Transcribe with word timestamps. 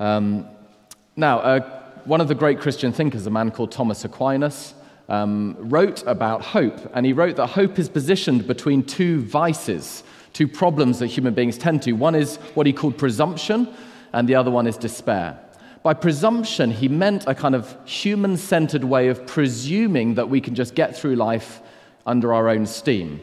Um, 0.00 0.48
now, 1.14 1.40
uh, 1.40 1.60
one 2.06 2.22
of 2.22 2.28
the 2.28 2.34
great 2.34 2.58
Christian 2.58 2.90
thinkers, 2.90 3.26
a 3.26 3.30
man 3.30 3.50
called 3.50 3.70
Thomas 3.70 4.02
Aquinas, 4.06 4.72
um, 5.10 5.56
wrote 5.58 6.02
about 6.06 6.40
hope, 6.40 6.90
and 6.94 7.04
he 7.04 7.12
wrote 7.12 7.36
that 7.36 7.48
hope 7.48 7.78
is 7.78 7.88
positioned 7.88 8.46
between 8.46 8.82
two 8.82 9.20
vices, 9.20 10.02
two 10.32 10.48
problems 10.48 11.00
that 11.00 11.08
human 11.08 11.34
beings 11.34 11.58
tend 11.58 11.82
to. 11.82 11.92
One 11.92 12.14
is 12.14 12.36
what 12.54 12.66
he 12.66 12.72
called 12.72 12.96
presumption, 12.96 13.68
and 14.14 14.26
the 14.26 14.36
other 14.36 14.50
one 14.50 14.66
is 14.66 14.78
despair. 14.78 15.38
By 15.82 15.92
presumption, 15.92 16.70
he 16.70 16.88
meant 16.88 17.24
a 17.26 17.34
kind 17.34 17.54
of 17.54 17.76
human 17.84 18.38
centered 18.38 18.84
way 18.84 19.08
of 19.08 19.26
presuming 19.26 20.14
that 20.14 20.30
we 20.30 20.40
can 20.40 20.54
just 20.54 20.74
get 20.74 20.96
through 20.96 21.16
life 21.16 21.60
under 22.06 22.32
our 22.32 22.48
own 22.48 22.64
steam. 22.64 23.20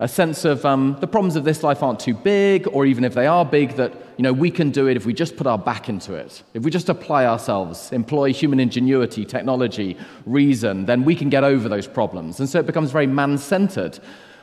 A 0.00 0.06
sense 0.06 0.44
of 0.44 0.64
um, 0.64 0.96
the 1.00 1.08
problems 1.08 1.34
of 1.34 1.42
this 1.42 1.62
life 1.64 1.82
aren't 1.82 1.98
too 1.98 2.14
big, 2.14 2.68
or 2.68 2.86
even 2.86 3.04
if 3.04 3.14
they 3.14 3.26
are 3.26 3.44
big, 3.44 3.72
that 3.76 3.92
you 4.16 4.22
know, 4.22 4.32
we 4.32 4.50
can 4.50 4.70
do 4.70 4.86
it 4.86 4.96
if 4.96 5.04
we 5.04 5.12
just 5.12 5.36
put 5.36 5.46
our 5.46 5.58
back 5.58 5.88
into 5.88 6.14
it. 6.14 6.42
If 6.54 6.62
we 6.62 6.70
just 6.70 6.88
apply 6.88 7.26
ourselves, 7.26 7.90
employ 7.92 8.32
human 8.32 8.60
ingenuity, 8.60 9.24
technology, 9.24 9.96
reason, 10.24 10.86
then 10.86 11.04
we 11.04 11.16
can 11.16 11.30
get 11.30 11.42
over 11.42 11.68
those 11.68 11.88
problems. 11.88 12.38
And 12.38 12.48
so 12.48 12.60
it 12.60 12.66
becomes 12.66 12.92
very 12.92 13.08
man 13.08 13.38
centered. 13.38 13.98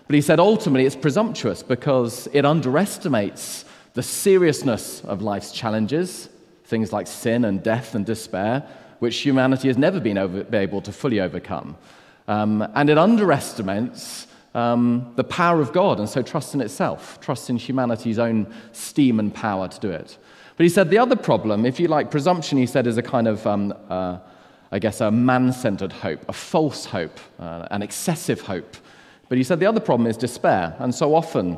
But 0.08 0.16
he 0.16 0.22
said 0.22 0.40
ultimately 0.40 0.86
it's 0.86 0.96
presumptuous 0.96 1.64
because 1.64 2.28
it 2.34 2.46
underestimates 2.46 3.64
the 3.94 4.04
seriousness 4.04 5.04
of 5.06 5.22
life's 5.22 5.52
challenges 5.52 6.30
things 6.66 6.92
like 6.92 7.08
sin 7.08 7.46
and 7.46 7.64
death 7.64 7.96
and 7.96 8.06
despair, 8.06 8.68
which 9.00 9.18
humanity 9.18 9.68
has 9.68 9.78
never 9.78 10.00
been 10.00 10.18
over, 10.18 10.46
able 10.56 10.82
to 10.82 10.92
fully 10.92 11.20
overcome. 11.20 11.78
Um, 12.28 12.68
and 12.74 12.90
it 12.90 12.98
underestimates 12.98 14.28
um, 14.56 15.12
the 15.18 15.24
power 15.24 15.60
of 15.60 15.74
God, 15.74 16.00
and 16.00 16.10
so 16.10 16.22
trust 16.22 16.56
in 16.56 16.62
itself, 16.62 17.20
trust 17.20 17.50
in 17.50 17.58
humanity's 17.58 18.18
own 18.18 18.52
steam 18.72 19.20
and 19.20 19.32
power 19.34 19.68
to 19.68 19.80
do 19.80 19.92
it. 19.92 20.18
But 20.56 20.64
he 20.64 20.70
said 20.70 20.90
the 20.90 20.98
other 20.98 21.18
problem, 21.18 21.66
if 21.66 21.80
you 21.80 21.90
like, 21.90 22.10
presumption, 22.10 22.58
he 22.58 22.66
said, 22.66 22.88
is 22.88 22.98
a 22.98 23.04
kind 23.04 23.28
of, 23.28 23.46
um, 23.46 23.74
uh, 23.90 24.20
I 24.72 24.80
guess, 24.80 25.02
a 25.02 25.12
man 25.12 25.52
centered 25.52 25.92
hope, 25.92 26.24
a 26.30 26.34
false 26.34 26.86
hope, 26.86 27.20
uh, 27.38 27.68
an 27.70 27.82
excessive 27.82 28.40
hope. 28.40 28.78
But 29.28 29.38
he 29.38 29.44
said 29.44 29.60
the 29.60 29.66
other 29.66 29.82
problem 29.82 30.08
is 30.08 30.16
despair. 30.16 30.74
And 30.80 30.96
so 30.96 31.14
often, 31.14 31.58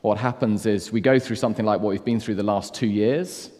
what 0.00 0.18
happens 0.18 0.66
is 0.66 0.90
we 0.90 1.00
go 1.00 1.20
through 1.20 1.36
something 1.36 1.64
like 1.64 1.80
what 1.80 1.90
we've 1.90 2.04
been 2.04 2.18
through 2.18 2.34
the 2.34 2.42
last 2.42 2.74
two 2.74 2.88
years, 2.88 3.50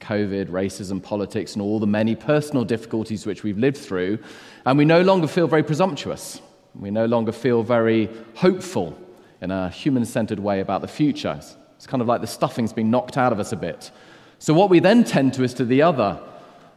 COVID, 0.00 0.46
racism, 0.46 1.02
politics, 1.02 1.52
and 1.52 1.60
all 1.60 1.78
the 1.78 1.86
many 1.86 2.14
personal 2.14 2.64
difficulties 2.64 3.26
which 3.26 3.42
we've 3.42 3.58
lived 3.58 3.76
through, 3.76 4.18
and 4.64 4.78
we 4.78 4.86
no 4.86 5.02
longer 5.02 5.26
feel 5.26 5.46
very 5.46 5.62
presumptuous. 5.62 6.40
We 6.74 6.90
no 6.90 7.06
longer 7.06 7.32
feel 7.32 7.62
very 7.62 8.08
hopeful 8.34 8.98
in 9.40 9.50
a 9.50 9.68
human 9.68 10.04
centered 10.04 10.38
way 10.38 10.60
about 10.60 10.80
the 10.80 10.88
future. 10.88 11.38
It's 11.76 11.86
kind 11.86 12.00
of 12.00 12.08
like 12.08 12.20
the 12.20 12.26
stuffing's 12.26 12.72
been 12.72 12.90
knocked 12.90 13.16
out 13.16 13.32
of 13.32 13.40
us 13.40 13.52
a 13.52 13.56
bit. 13.56 13.90
So, 14.38 14.54
what 14.54 14.70
we 14.70 14.80
then 14.80 15.04
tend 15.04 15.34
to 15.34 15.44
is 15.44 15.54
to 15.54 15.64
the 15.64 15.82
other 15.82 16.20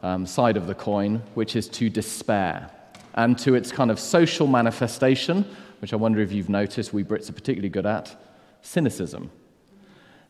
um, 0.04 0.26
side 0.26 0.58
of 0.58 0.68
the 0.68 0.76
coin, 0.76 1.22
which 1.34 1.56
is 1.56 1.68
to 1.70 1.90
despair, 1.90 2.70
and 3.14 3.38
to 3.40 3.56
its 3.56 3.72
kind 3.72 3.90
of 3.90 4.00
social 4.00 4.48
manifestation, 4.48 5.46
which 5.80 5.94
I 5.94 5.96
wonder 5.96 6.20
if 6.20 6.32
you've 6.32 6.50
noticed 6.50 6.94
we 6.94 7.04
Brits 7.04 7.30
are 7.30 7.34
particularly 7.34 7.70
good 7.70 7.86
at 7.86 8.16
cynicism. 8.62 9.32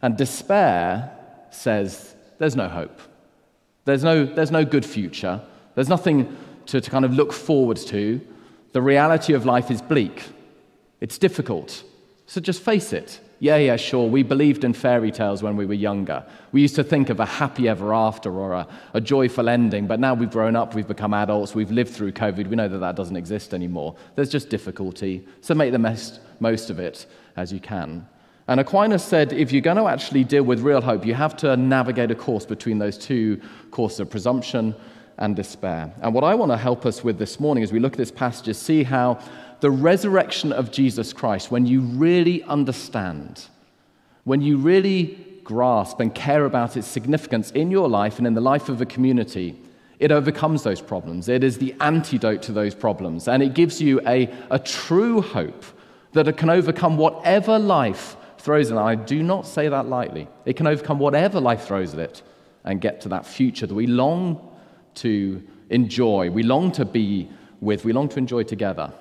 And 0.02 0.18
despair 0.18 1.12
says 1.50 2.16
there's 2.38 2.56
no 2.56 2.68
hope. 2.68 3.00
There's 3.86 4.04
no, 4.04 4.26
there's 4.26 4.52
no 4.52 4.66
good 4.66 4.86
future. 4.86 5.42
There's 5.76 5.90
nothing 5.90 6.36
to, 6.68 6.82
to 6.82 6.90
kind 6.90 7.06
of 7.06 7.14
look 7.14 7.32
forward 7.32 7.78
to. 7.78 8.22
The 8.76 8.82
reality 8.82 9.32
of 9.32 9.46
life 9.46 9.72
is 9.72 9.82
bleak. 9.82 10.28
It's 11.00 11.18
difficult. 11.18 11.82
So 12.26 12.42
just 12.42 12.62
face 12.62 12.92
it. 12.92 13.22
Yeah, 13.40 13.56
yeah, 13.56 13.78
sure. 13.78 14.10
We 14.10 14.22
believed 14.22 14.66
in 14.66 14.74
fairy 14.74 15.12
tales 15.12 15.42
when 15.42 15.56
we 15.56 15.66
were 15.66 15.76
younger. 15.76 16.26
We 16.52 16.60
used 16.60 16.76
to 16.76 16.84
think 16.84 17.10
of 17.10 17.22
a 17.22 17.26
happy 17.26 17.70
ever 17.70 17.94
after 17.94 18.34
or 18.34 18.52
a, 18.52 18.68
a, 18.94 19.00
joyful 19.00 19.48
ending, 19.48 19.88
but 19.88 20.02
now 20.02 20.14
we've 20.14 20.30
grown 20.30 20.58
up, 20.58 20.76
we've 20.76 20.90
become 20.90 21.14
adults, 21.14 21.56
we've 21.56 21.72
lived 21.72 21.94
through 21.94 22.12
COVID, 22.12 22.48
we 22.48 22.58
know 22.58 22.68
that 22.68 22.80
that 22.80 22.98
doesn't 22.98 23.16
exist 23.16 23.54
anymore. 23.54 23.96
There's 24.16 24.30
just 24.30 24.50
difficulty. 24.50 25.26
So 25.40 25.56
make 25.56 25.72
the 25.72 25.80
most, 25.80 26.20
most 26.42 26.70
of 26.70 26.78
it 26.78 27.06
as 27.38 27.54
you 27.54 27.62
can. 27.62 28.06
And 28.50 28.60
Aquinas 28.60 29.06
said 29.06 29.32
if 29.32 29.54
you're 29.54 29.62
going 29.62 29.78
to 29.78 29.88
actually 29.88 30.26
deal 30.26 30.44
with 30.44 30.60
real 30.60 30.82
hope, 30.82 31.06
you 31.06 31.14
have 31.14 31.38
to 31.38 31.56
navigate 31.56 32.12
a 32.12 32.16
course 32.16 32.46
between 32.46 32.80
those 32.80 32.98
two 32.98 33.40
courses 33.72 34.02
of 34.02 34.10
presumption 34.10 34.76
and 35.18 35.36
despair. 35.36 35.94
And 36.02 36.14
what 36.14 36.24
I 36.24 36.36
want 36.36 36.52
to 36.52 36.58
help 36.58 36.86
us 36.86 37.04
with 37.04 37.18
this 37.18 37.40
morning 37.40 37.64
as 37.64 37.72
we 37.72 37.80
look 37.80 37.94
at 37.94 37.98
this 37.98 38.12
passage 38.12 38.48
is 38.48 38.58
see 38.58 38.84
how 38.84 39.20
the 39.62 39.72
resurrection 39.72 40.52
of 40.52 40.72
Jesus 40.72 41.14
Christ, 41.14 41.52
when 41.52 41.66
you 41.66 41.82
really 41.82 42.44
understand, 42.44 43.46
when 44.24 44.42
you 44.42 44.58
really 44.58 45.18
grasp 45.44 46.00
and 46.00 46.14
care 46.14 46.46
about 46.46 46.76
its 46.76 46.88
significance 46.88 47.52
in 47.52 47.72
your 47.72 47.88
life 47.88 48.18
and 48.18 48.28
in 48.28 48.34
the 48.34 48.42
life 48.42 48.68
of 48.68 48.82
a 48.82 48.86
community, 48.86 49.60
it 50.00 50.12
overcomes 50.12 50.64
those 50.64 50.82
problems. 50.82 51.30
It 51.30 51.44
is 51.44 51.58
the 51.58 51.74
antidote 51.80 52.42
to 52.44 52.52
those 52.52 52.76
problems. 52.76 53.28
And 53.28 53.42
it 53.42 53.54
gives 53.54 53.82
you 53.82 54.02
a, 54.06 54.30
a 54.52 54.60
true 54.60 55.22
hope 55.22 55.64
that 56.14 56.28
it 56.28 56.38
can 56.38 56.50
overcome 56.50 56.98
whatever 56.98 57.58
life 57.58 58.18
throws 58.38 58.72
at 58.72 58.78
it, 58.78 58.82
I 58.82 58.96
do 58.96 59.24
not 59.24 59.48
say 59.48 59.68
that 59.70 59.88
lightly. 59.88 60.28
It 60.46 60.56
can 60.56 60.68
overcome 60.68 61.00
whatever 61.00 61.40
life 61.40 61.66
throws 61.66 61.94
at 61.94 62.00
it 62.00 62.22
and 62.64 62.80
get 62.80 63.02
to 63.02 63.10
that 63.10 63.26
future 63.26 63.66
that 63.66 63.74
we 63.74 63.88
long 63.88 64.55
to 64.96 65.44
enjoy, 65.70 66.30
we 66.30 66.44
long 66.44 66.72
to 66.74 66.86
be 66.86 67.30
with, 67.62 67.86
we 67.86 67.94
long 67.94 68.10
to 68.10 68.18
enjoy 68.18 68.44
together. 68.44 68.94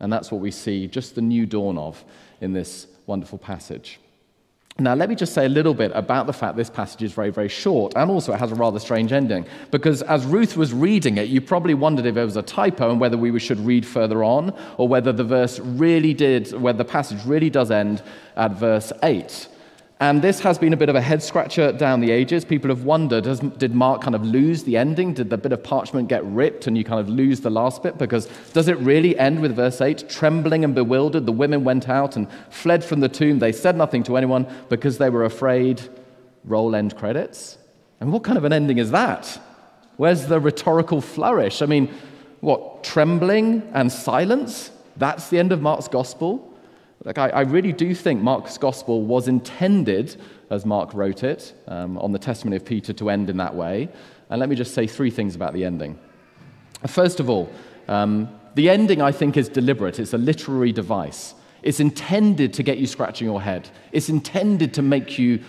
And 0.00 0.12
that's 0.12 0.30
what 0.30 0.40
we 0.40 0.50
see 0.50 0.86
just 0.86 1.14
the 1.14 1.22
new 1.22 1.46
dawn 1.46 1.78
of 1.78 2.04
in 2.40 2.52
this 2.52 2.86
wonderful 3.06 3.38
passage. 3.38 4.00
Now, 4.76 4.94
let 4.94 5.08
me 5.08 5.14
just 5.14 5.34
say 5.34 5.46
a 5.46 5.48
little 5.48 5.72
bit 5.72 5.92
about 5.94 6.26
the 6.26 6.32
fact 6.32 6.56
this 6.56 6.68
passage 6.68 7.04
is 7.04 7.12
very, 7.12 7.30
very 7.30 7.48
short, 7.48 7.92
and 7.94 8.10
also 8.10 8.32
it 8.32 8.40
has 8.40 8.50
a 8.50 8.56
rather 8.56 8.80
strange 8.80 9.12
ending. 9.12 9.46
Because 9.70 10.02
as 10.02 10.26
Ruth 10.26 10.56
was 10.56 10.72
reading 10.72 11.16
it, 11.16 11.28
you 11.28 11.40
probably 11.40 11.74
wondered 11.74 12.06
if 12.06 12.16
it 12.16 12.24
was 12.24 12.36
a 12.36 12.42
typo 12.42 12.90
and 12.90 13.00
whether 13.00 13.16
we 13.16 13.38
should 13.38 13.60
read 13.60 13.86
further 13.86 14.24
on, 14.24 14.52
or 14.76 14.88
whether 14.88 15.12
the 15.12 15.22
verse 15.22 15.60
really 15.60 16.12
did, 16.12 16.52
whether 16.60 16.78
the 16.78 16.84
passage 16.84 17.24
really 17.24 17.50
does 17.50 17.70
end 17.70 18.02
at 18.34 18.58
verse 18.58 18.92
8. 19.04 19.46
And 20.04 20.20
this 20.20 20.40
has 20.40 20.58
been 20.58 20.74
a 20.74 20.76
bit 20.76 20.90
of 20.90 20.96
a 20.96 21.00
head 21.00 21.22
scratcher 21.22 21.72
down 21.72 22.00
the 22.00 22.10
ages. 22.10 22.44
People 22.44 22.68
have 22.68 22.84
wondered 22.84 23.24
did 23.56 23.74
Mark 23.74 24.02
kind 24.02 24.14
of 24.14 24.22
lose 24.22 24.62
the 24.62 24.76
ending? 24.76 25.14
Did 25.14 25.30
the 25.30 25.38
bit 25.38 25.50
of 25.50 25.62
parchment 25.64 26.10
get 26.10 26.22
ripped 26.26 26.66
and 26.66 26.76
you 26.76 26.84
kind 26.84 27.00
of 27.00 27.08
lose 27.08 27.40
the 27.40 27.48
last 27.48 27.82
bit? 27.82 27.96
Because 27.96 28.26
does 28.52 28.68
it 28.68 28.76
really 28.80 29.18
end 29.18 29.40
with 29.40 29.56
verse 29.56 29.80
8? 29.80 30.10
Trembling 30.10 30.62
and 30.62 30.74
bewildered, 30.74 31.24
the 31.24 31.32
women 31.32 31.64
went 31.64 31.88
out 31.88 32.16
and 32.16 32.28
fled 32.50 32.84
from 32.84 33.00
the 33.00 33.08
tomb. 33.08 33.38
They 33.38 33.50
said 33.50 33.78
nothing 33.78 34.02
to 34.02 34.18
anyone 34.18 34.46
because 34.68 34.98
they 34.98 35.08
were 35.08 35.24
afraid. 35.24 35.80
Roll 36.44 36.74
end 36.74 36.98
credits. 36.98 37.56
And 37.98 38.12
what 38.12 38.24
kind 38.24 38.36
of 38.36 38.44
an 38.44 38.52
ending 38.52 38.76
is 38.76 38.90
that? 38.90 39.40
Where's 39.96 40.26
the 40.26 40.38
rhetorical 40.38 41.00
flourish? 41.00 41.62
I 41.62 41.66
mean, 41.66 41.88
what, 42.40 42.84
trembling 42.84 43.62
and 43.72 43.90
silence? 43.90 44.70
That's 44.98 45.30
the 45.30 45.38
end 45.38 45.50
of 45.50 45.62
Mark's 45.62 45.88
gospel? 45.88 46.53
Like, 47.04 47.18
I, 47.18 47.28
I, 47.28 47.40
really 47.42 47.72
do 47.72 47.94
think 47.94 48.22
Mark's 48.22 48.56
gospel 48.56 49.02
was 49.02 49.28
intended, 49.28 50.16
as 50.48 50.64
Mark 50.64 50.94
wrote 50.94 51.22
it, 51.22 51.52
um, 51.68 51.98
on 51.98 52.12
the 52.12 52.18
testimony 52.18 52.56
of 52.56 52.64
Peter, 52.64 52.94
to 52.94 53.10
end 53.10 53.28
in 53.28 53.36
that 53.36 53.54
way. 53.54 53.90
And 54.30 54.40
let 54.40 54.48
me 54.48 54.56
just 54.56 54.72
say 54.72 54.86
three 54.86 55.10
things 55.10 55.36
about 55.36 55.52
the 55.52 55.64
ending. 55.66 55.98
First 56.86 57.20
of 57.20 57.28
all, 57.28 57.50
um, 57.88 58.28
the 58.54 58.70
ending, 58.70 59.02
I 59.02 59.12
think, 59.12 59.36
is 59.36 59.50
deliberate. 59.50 59.98
It's 59.98 60.14
a 60.14 60.18
literary 60.18 60.72
device. 60.72 61.34
It's 61.62 61.80
intended 61.80 62.54
to 62.54 62.62
get 62.62 62.78
you 62.78 62.86
scratching 62.86 63.26
your 63.26 63.42
head. 63.42 63.68
It's 63.92 64.08
intended 64.08 64.72
to 64.74 64.82
make 64.82 65.18
you 65.18 65.40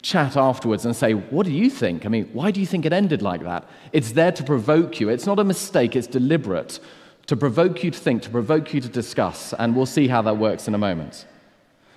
chat 0.00 0.36
afterwards 0.36 0.86
and 0.86 0.96
say, 0.96 1.12
What 1.12 1.44
do 1.44 1.52
you 1.52 1.68
think? 1.68 2.06
I 2.06 2.08
mean, 2.08 2.28
why 2.32 2.50
do 2.50 2.60
you 2.60 2.66
think 2.66 2.86
it 2.86 2.92
ended 2.92 3.20
like 3.20 3.42
that? 3.42 3.68
It's 3.92 4.12
there 4.12 4.32
to 4.32 4.42
provoke 4.42 4.98
you. 4.98 5.10
It's 5.10 5.26
not 5.26 5.38
a 5.38 5.44
mistake, 5.44 5.94
it's 5.94 6.06
deliberate 6.06 6.80
to 7.26 7.36
provoke 7.36 7.84
you 7.84 7.90
to 7.90 7.98
think, 7.98 8.22
to 8.22 8.30
provoke 8.30 8.74
you 8.74 8.80
to 8.80 8.88
discuss, 8.88 9.52
and 9.58 9.76
we'll 9.76 9.86
see 9.86 10.08
how 10.08 10.22
that 10.22 10.36
works 10.36 10.68
in 10.68 10.74
a 10.74 10.78
moment. 10.78 11.26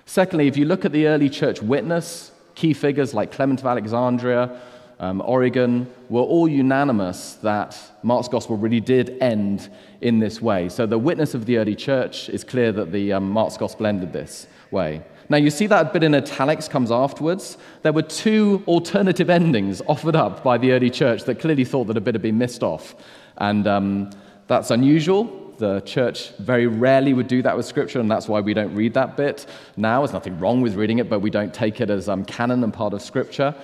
Secondly, 0.04 0.46
if 0.46 0.56
you 0.56 0.64
look 0.64 0.84
at 0.84 0.92
the 0.92 1.06
early 1.08 1.28
church 1.28 1.60
witness, 1.60 2.30
key 2.54 2.72
figures 2.72 3.12
like 3.12 3.32
Clement 3.32 3.60
of 3.60 3.66
Alexandria, 3.66 4.60
um, 4.98 5.20
Origen, 5.20 5.92
were 6.08 6.22
all 6.22 6.48
unanimous 6.48 7.34
that 7.42 7.78
Mark's 8.02 8.28
gospel 8.28 8.56
really 8.56 8.80
did 8.80 9.18
end 9.20 9.68
in 10.00 10.18
this 10.18 10.40
way. 10.40 10.68
So 10.68 10.86
the 10.86 10.98
witness 10.98 11.34
of 11.34 11.44
the 11.44 11.58
early 11.58 11.74
church 11.74 12.28
is 12.28 12.44
clear 12.44 12.72
that 12.72 12.92
the 12.92 13.12
um, 13.12 13.30
Mark's 13.30 13.56
gospel 13.56 13.86
ended 13.86 14.12
this 14.12 14.46
way. 14.70 15.02
Now, 15.28 15.38
you 15.38 15.50
see 15.50 15.66
that 15.66 15.92
bit 15.92 16.04
in 16.04 16.14
italics 16.14 16.68
comes 16.68 16.92
afterwards. 16.92 17.58
There 17.82 17.92
were 17.92 18.02
two 18.02 18.62
alternative 18.68 19.28
endings 19.28 19.82
offered 19.88 20.14
up 20.14 20.44
by 20.44 20.56
the 20.56 20.70
early 20.70 20.88
church 20.88 21.24
that 21.24 21.40
clearly 21.40 21.64
thought 21.64 21.88
that 21.88 21.96
a 21.96 22.00
bit 22.00 22.14
had 22.14 22.22
been 22.22 22.38
missed 22.38 22.62
off. 22.62 22.94
And 23.38 23.66
um, 23.66 24.10
that's 24.48 24.70
unusual. 24.70 25.42
The 25.58 25.80
church 25.80 26.30
very 26.36 26.66
rarely 26.66 27.14
would 27.14 27.28
do 27.28 27.40
that 27.42 27.56
with 27.56 27.64
Scripture, 27.66 27.98
and 28.00 28.10
that's 28.10 28.28
why 28.28 28.40
we 28.40 28.52
don't 28.52 28.74
read 28.74 28.94
that 28.94 29.16
bit 29.16 29.46
now. 29.76 30.00
There's 30.00 30.12
nothing 30.12 30.38
wrong 30.38 30.60
with 30.60 30.74
reading 30.74 30.98
it, 30.98 31.08
but 31.08 31.20
we 31.20 31.30
don't 31.30 31.54
take 31.54 31.80
it 31.80 31.88
as 31.88 32.08
um, 32.08 32.24
canon 32.24 32.62
and 32.62 32.72
part 32.72 32.92
of 32.92 33.00
Scripture. 33.00 33.54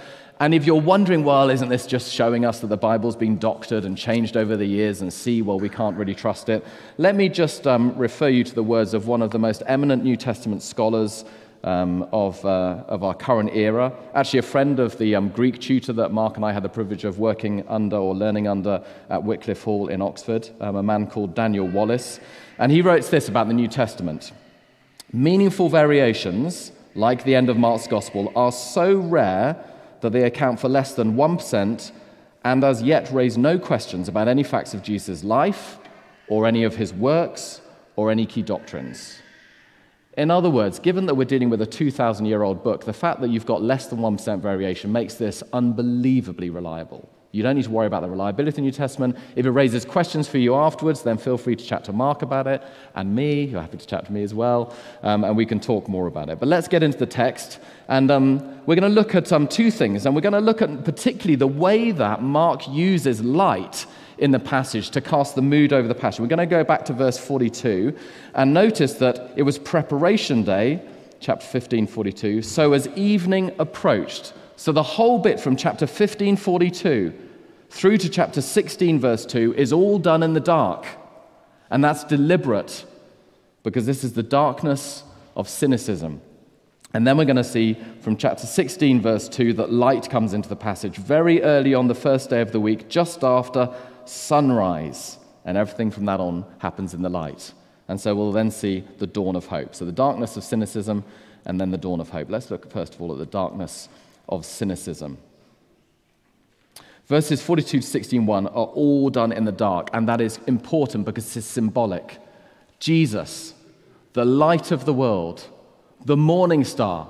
And 0.40 0.55
if 0.55 0.67
you're 0.67 0.81
wondering, 0.81 1.23
well, 1.23 1.50
isn't 1.50 1.69
this 1.69 1.87
just 1.87 2.12
showing 2.12 2.44
us 2.44 2.61
that 2.61 2.67
the 2.67 2.76
Bible's 2.76 3.14
been 3.14 3.38
doctored 3.38 3.84
and 3.84 3.96
changed 3.96 4.37
over 4.37 4.56
the 4.56 4.67
years 4.67 5.02
and 5.02 5.12
see, 5.12 5.40
well, 5.40 5.61
we 5.61 5.69
can't 5.69 5.96
really 5.96 6.17
trust 6.17 6.49
it? 6.49 6.64
Let 6.99 7.14
me 7.14 7.29
just 7.29 7.67
um, 7.67 7.96
refer 7.96 8.29
you 8.29 8.43
to 8.43 8.55
the 8.55 8.62
words 8.62 8.93
of 8.93 9.06
one 9.06 9.23
of 9.23 9.31
the 9.31 9.38
most 9.38 9.62
eminent 9.67 10.02
New 10.02 10.17
Testament 10.17 10.62
scholars, 10.62 11.25
um, 11.64 12.09
of, 12.12 12.44
uh, 12.44 12.85
of 12.88 13.03
our 13.03 13.14
current 13.14 13.50
era. 13.55 13.93
Actually, 14.14 14.41
a 14.41 14.43
friend 14.43 14.81
of 14.81 14.99
the 14.99 15.14
um, 15.14 15.29
Greek 15.29 15.61
tutor 15.61 15.93
that 15.93 16.12
Mark 16.12 16.37
and 16.37 16.44
I 16.44 16.53
had 16.53 16.62
the 16.62 16.69
privilege 16.69 17.05
of 17.05 17.19
working 17.19 17.64
under 17.69 17.97
or 17.97 18.14
learning 18.14 18.49
under 18.49 18.85
at 19.11 19.23
Wycliffe 19.23 19.62
Hall 19.62 19.88
in 19.88 20.03
Oxford, 20.03 20.49
um, 20.61 20.76
a 20.76 20.82
man 20.82 21.06
called 21.06 21.35
Daniel 21.35 21.69
Wallace. 21.69 22.20
And 22.59 22.73
he 22.73 22.82
wrote 22.82 23.05
this 23.05 23.29
about 23.29 23.49
the 23.49 23.55
New 23.55 23.69
Testament 23.69 24.32
Meaningful 25.12 25.69
variations, 25.69 26.73
like 26.94 27.25
the 27.25 27.35
end 27.35 27.50
of 27.50 27.56
Mark's 27.56 27.87
Gospel, 27.87 28.32
are 28.35 28.53
so 28.53 28.97
rare 28.97 29.62
that 30.00 30.12
they 30.12 30.25
account 30.25 30.58
for 30.58 30.69
less 30.69 30.94
than 30.94 31.15
1% 31.15 31.93
and 32.44 32.65
as 32.65 32.82
yet 32.82 33.11
raise 33.12 33.38
no 33.38 33.58
questions 33.58 34.08
about 34.08 34.26
any 34.26 34.43
facts 34.43 34.75
of 34.75 34.82
Jesus' 34.82 35.23
life 35.23 35.79
or 36.29 36.47
any 36.47 36.65
of 36.65 36.76
his 36.76 36.93
works 36.93 37.61
or 37.97 38.11
any 38.11 38.26
key 38.26 38.43
doctrines. 38.43 39.22
In 40.17 40.31
other 40.31 40.50
words, 40.50 40.79
given 40.79 41.06
that 41.06 41.14
we're 41.14 41.25
dealing 41.25 41.49
with 41.49 41.62
a 41.62 41.67
2,000 41.67 42.26
year 42.26 42.43
old 42.43 42.62
book, 42.62 42.85
the 42.85 42.93
fact 42.93 43.20
that 43.23 43.31
you've 43.31 43.47
got 43.47 43.62
less 43.62 43.87
than 43.87 44.00
1% 44.00 44.41
variation 44.41 44.93
makes 44.93 45.14
this 45.14 45.43
unbelievably 45.53 46.50
reliable. 46.50 47.09
You 47.35 47.43
don't 47.43 47.56
need 47.56 47.64
to 47.64 47.70
worry 47.70 47.87
about 47.87 48.03
the 48.03 48.11
reliability 48.11 48.50
of 48.50 48.56
the 48.56 48.61
New 48.61 48.73
Testament. 48.73 49.17
If 49.37 49.47
it 49.47 49.50
raises 49.53 49.87
questions 49.87 50.29
for 50.29 50.37
you 50.37 50.55
afterwards, 50.55 51.00
then 51.00 51.17
feel 51.17 51.38
free 51.38 51.56
to 51.56 51.64
chat 51.64 51.82
to 51.85 51.93
Mark 51.94 52.20
about 52.20 52.47
it, 52.47 52.62
and 52.94 53.14
me, 53.14 53.44
you're 53.44 53.62
happy 53.62 53.79
to 53.79 53.87
chat 53.87 54.05
to 54.05 54.12
me 54.12 54.23
as 54.23 54.35
well, 54.35 54.75
um, 55.03 55.25
and 55.25 55.35
we 55.35 55.47
can 55.47 55.59
talk 55.59 55.88
more 55.88 56.06
about 56.06 56.29
it. 56.29 56.38
But 56.38 56.49
let's 56.49 56.69
get 56.69 56.82
into 56.82 56.99
the 56.99 57.06
text, 57.06 57.58
and 57.88 58.11
um, 58.11 58.38
we're 58.67 58.75
going 58.75 58.82
to 58.82 58.88
look 58.94 59.15
at 59.15 59.32
um, 59.32 59.49
two 59.49 59.70
things, 59.70 60.05
and 60.05 60.15
we're 60.15 60.20
going 60.20 60.35
to 60.35 60.41
look 60.41 60.61
at 60.61 60.85
particularly 60.85 61.37
the 61.37 61.47
way 61.47 61.91
that 61.91 62.20
Mark 62.20 62.69
uses 62.69 63.23
light 63.23 63.87
in 64.23 64.31
the 64.31 64.39
passage 64.39 64.91
to 64.91 65.01
cast 65.01 65.35
the 65.35 65.43
mood 65.43 65.73
over 65.73 65.89
the 65.89 65.97
passage. 65.97 66.21
We're 66.21 66.29
going 66.29 66.39
to 66.39 66.47
go 66.47 66.63
back 66.63 66.85
to 66.85 66.93
verse 66.93 67.19
42 67.19 67.93
and 68.35 68.55
notice 68.55 68.95
that 68.95 69.33
it 69.35 69.43
was 69.43 69.59
preparation 69.59 70.45
day, 70.45 70.81
chapter 71.19 71.45
15, 71.45 71.89
42. 71.89 72.43
So 72.43 72.73
as 72.73 72.87
evening 72.95 73.51
approached, 73.59 74.33
so 74.55 74.71
the 74.71 74.83
whole 74.83 75.19
bit 75.19 75.41
from 75.41 75.57
chapter 75.57 75.89
15, 75.89 76.37
42 76.37 77.13
through 77.69 77.99
to 77.99 78.09
chapter 78.09 78.41
16, 78.41 79.01
verse 79.01 79.27
2 79.27 79.55
is 79.55 79.73
all 79.73 79.99
done 79.99 80.23
in 80.23 80.35
the 80.35 80.41
dark. 80.41 80.87
And 81.69 81.83
that's 81.83 82.05
deliberate 82.05 82.85
because 83.65 83.87
this 83.87 84.05
is 84.05 84.13
the 84.13 84.23
darkness 84.23 85.03
of 85.35 85.49
cynicism. 85.49 86.21
And 86.95 87.07
then 87.07 87.17
we're 87.17 87.25
going 87.25 87.37
to 87.37 87.45
see 87.45 87.77
from 88.01 88.17
chapter 88.17 88.47
16, 88.47 89.01
verse 89.01 89.29
2, 89.29 89.55
that 89.55 89.73
light 89.73 90.11
comes 90.11 90.33
into 90.33 90.49
the 90.49 90.57
passage 90.57 90.97
very 90.97 91.43
early 91.43 91.75
on 91.75 91.89
the 91.89 91.95
first 91.95 92.31
day 92.31 92.41
of 92.41 92.53
the 92.53 92.61
week, 92.61 92.89
just 92.89 93.25
after 93.25 93.75
sunrise, 94.09 95.19
and 95.45 95.57
everything 95.57 95.91
from 95.91 96.05
that 96.07 96.21
on 96.21 96.45
happens 96.59 96.95
in 96.95 97.03
the 97.03 97.09
light. 97.09 97.53
And 97.89 98.01
so 98.01 98.15
we'll 98.15 98.33
then 98.33 98.51
see 98.51 98.85
the 98.99 99.07
dawn 99.07 99.37
of 99.37 99.47
hope. 99.47 99.75
So 99.75 99.85
the 99.85 99.93
darkness 99.93 100.37
of 100.37 100.45
cynicism 100.45 101.05
and 101.45 101.61
then 101.61 101.71
the 101.71 101.79
dawn 101.79 102.01
of 102.01 102.11
hope. 102.11 102.31
Let's 102.31 102.51
look 102.51 102.71
first 102.71 102.95
of 102.95 103.03
all 103.03 103.13
at 103.13 103.19
the 103.19 103.27
darkness 103.27 103.89
of 104.29 104.47
cynicism. 104.47 105.19
Verses 107.07 107.43
42 107.43 107.81
to 107.81 107.87
16:1 107.87 108.47
are 108.47 108.67
all 108.67 109.11
done 109.11 109.33
in 109.33 109.45
the 109.45 109.53
dark, 109.53 109.91
and 109.93 110.09
that 110.09 110.21
is 110.21 110.39
important 110.47 111.05
because 111.05 111.37
it's 111.37 111.47
symbolic. 111.47 112.19
Jesus, 112.79 113.55
the 114.13 114.25
light 114.25 114.71
of 114.71 114.85
the 114.85 114.95
world, 114.95 115.49
the 116.05 116.17
morning 116.17 116.65
star, 116.65 117.09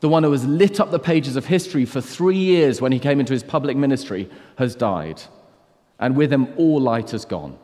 the 0.00 0.08
one 0.08 0.22
who 0.22 0.32
has 0.32 0.46
lit 0.46 0.80
up 0.80 0.90
the 0.90 0.98
pages 0.98 1.34
of 1.36 1.46
history 1.46 1.84
for 1.84 2.00
three 2.00 2.38
years 2.38 2.80
when 2.80 2.92
he 2.92 2.98
came 2.98 3.18
into 3.20 3.32
his 3.32 3.42
public 3.42 3.76
ministry, 3.76 4.30
has 4.56 4.76
died 4.76 5.22
and 6.04 6.16
with 6.16 6.30
him 6.30 6.52
all 6.58 6.78
light 6.78 7.12
has 7.12 7.24
gone. 7.24 7.56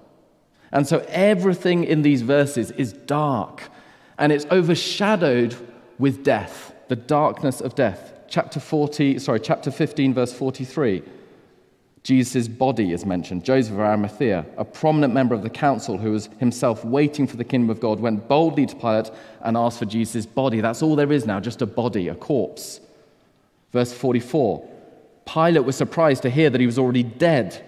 And 0.72 0.86
so 0.86 1.04
everything 1.08 1.84
in 1.84 2.00
these 2.00 2.22
verses 2.22 2.70
is 2.70 2.94
dark, 2.94 3.68
and 4.16 4.32
it's 4.32 4.46
overshadowed 4.46 5.54
with 5.98 6.24
death, 6.24 6.72
the 6.88 6.96
darkness 6.96 7.60
of 7.60 7.74
death. 7.74 8.14
Chapter 8.28 8.58
40, 8.58 9.18
sorry, 9.18 9.40
chapter 9.40 9.70
15, 9.70 10.14
verse 10.14 10.32
43. 10.32 11.02
Jesus' 12.02 12.48
body 12.48 12.92
is 12.92 13.04
mentioned. 13.04 13.44
Joseph 13.44 13.74
of 13.74 13.80
Arimathea, 13.80 14.46
a 14.56 14.64
prominent 14.64 15.12
member 15.12 15.34
of 15.34 15.42
the 15.42 15.50
council 15.50 15.98
who 15.98 16.12
was 16.12 16.30
himself 16.38 16.82
waiting 16.82 17.26
for 17.26 17.36
the 17.36 17.44
kingdom 17.44 17.68
of 17.68 17.78
God, 17.78 18.00
went 18.00 18.26
boldly 18.26 18.64
to 18.64 18.74
Pilate 18.74 19.10
and 19.42 19.54
asked 19.54 19.78
for 19.78 19.84
Jesus' 19.84 20.24
body. 20.24 20.62
That's 20.62 20.80
all 20.82 20.96
there 20.96 21.12
is 21.12 21.26
now, 21.26 21.40
just 21.40 21.60
a 21.60 21.66
body, 21.66 22.08
a 22.08 22.14
corpse. 22.14 22.80
Verse 23.70 23.92
44 23.92 24.66
Pilate 25.26 25.64
was 25.64 25.76
surprised 25.76 26.22
to 26.22 26.30
hear 26.30 26.48
that 26.48 26.58
he 26.58 26.66
was 26.66 26.78
already 26.78 27.02
dead 27.02 27.66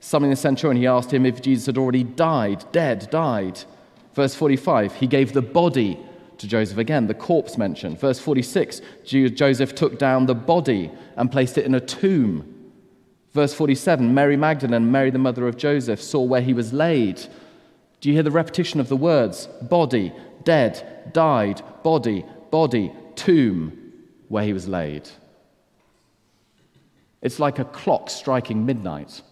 Summoning 0.00 0.30
the 0.30 0.36
centurion, 0.36 0.80
he 0.80 0.86
asked 0.86 1.12
him 1.12 1.26
if 1.26 1.42
Jesus 1.42 1.66
had 1.66 1.78
already 1.78 2.04
died, 2.04 2.64
dead, 2.72 3.08
died. 3.10 3.64
Verse 4.14 4.34
45, 4.34 4.94
he 4.94 5.06
gave 5.06 5.32
the 5.32 5.42
body 5.42 5.98
to 6.38 6.46
Joseph 6.46 6.78
again, 6.78 7.08
the 7.08 7.14
corpse 7.14 7.58
mentioned. 7.58 7.98
Verse 7.98 8.20
46, 8.20 8.80
Joseph 9.04 9.74
took 9.74 9.98
down 9.98 10.26
the 10.26 10.34
body 10.34 10.90
and 11.16 11.32
placed 11.32 11.58
it 11.58 11.66
in 11.66 11.74
a 11.74 11.80
tomb. 11.80 12.54
Verse 13.32 13.52
47, 13.54 14.14
Mary 14.14 14.36
Magdalene, 14.36 14.90
Mary 14.90 15.10
the 15.10 15.18
mother 15.18 15.48
of 15.48 15.56
Joseph, 15.56 16.00
saw 16.00 16.22
where 16.22 16.40
he 16.40 16.54
was 16.54 16.72
laid. 16.72 17.20
Do 18.00 18.08
you 18.08 18.14
hear 18.14 18.22
the 18.22 18.30
repetition 18.30 18.78
of 18.78 18.88
the 18.88 18.96
words? 18.96 19.48
Body, 19.62 20.12
dead, 20.44 21.12
died, 21.12 21.60
body, 21.82 22.24
body, 22.50 22.92
tomb, 23.16 23.92
where 24.28 24.44
he 24.44 24.52
was 24.52 24.68
laid. 24.68 25.08
It's 27.20 27.40
like 27.40 27.58
a 27.58 27.64
clock 27.64 28.10
striking 28.10 28.64
midnight 28.64 29.22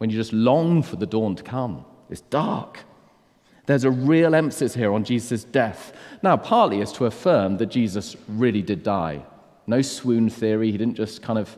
when 0.00 0.08
you 0.08 0.16
just 0.16 0.32
long 0.32 0.82
for 0.82 0.96
the 0.96 1.04
dawn 1.04 1.36
to 1.36 1.42
come. 1.42 1.84
It's 2.08 2.22
dark. 2.22 2.80
There's 3.66 3.84
a 3.84 3.90
real 3.90 4.34
emphasis 4.34 4.74
here 4.74 4.94
on 4.94 5.04
Jesus' 5.04 5.44
death. 5.44 5.92
Now, 6.22 6.38
partly 6.38 6.80
is 6.80 6.90
to 6.92 7.04
affirm 7.04 7.58
that 7.58 7.66
Jesus 7.66 8.16
really 8.26 8.62
did 8.62 8.82
die. 8.82 9.22
No 9.66 9.82
swoon 9.82 10.30
theory. 10.30 10.72
He 10.72 10.78
didn't 10.78 10.94
just 10.94 11.20
kind 11.20 11.38
of 11.38 11.54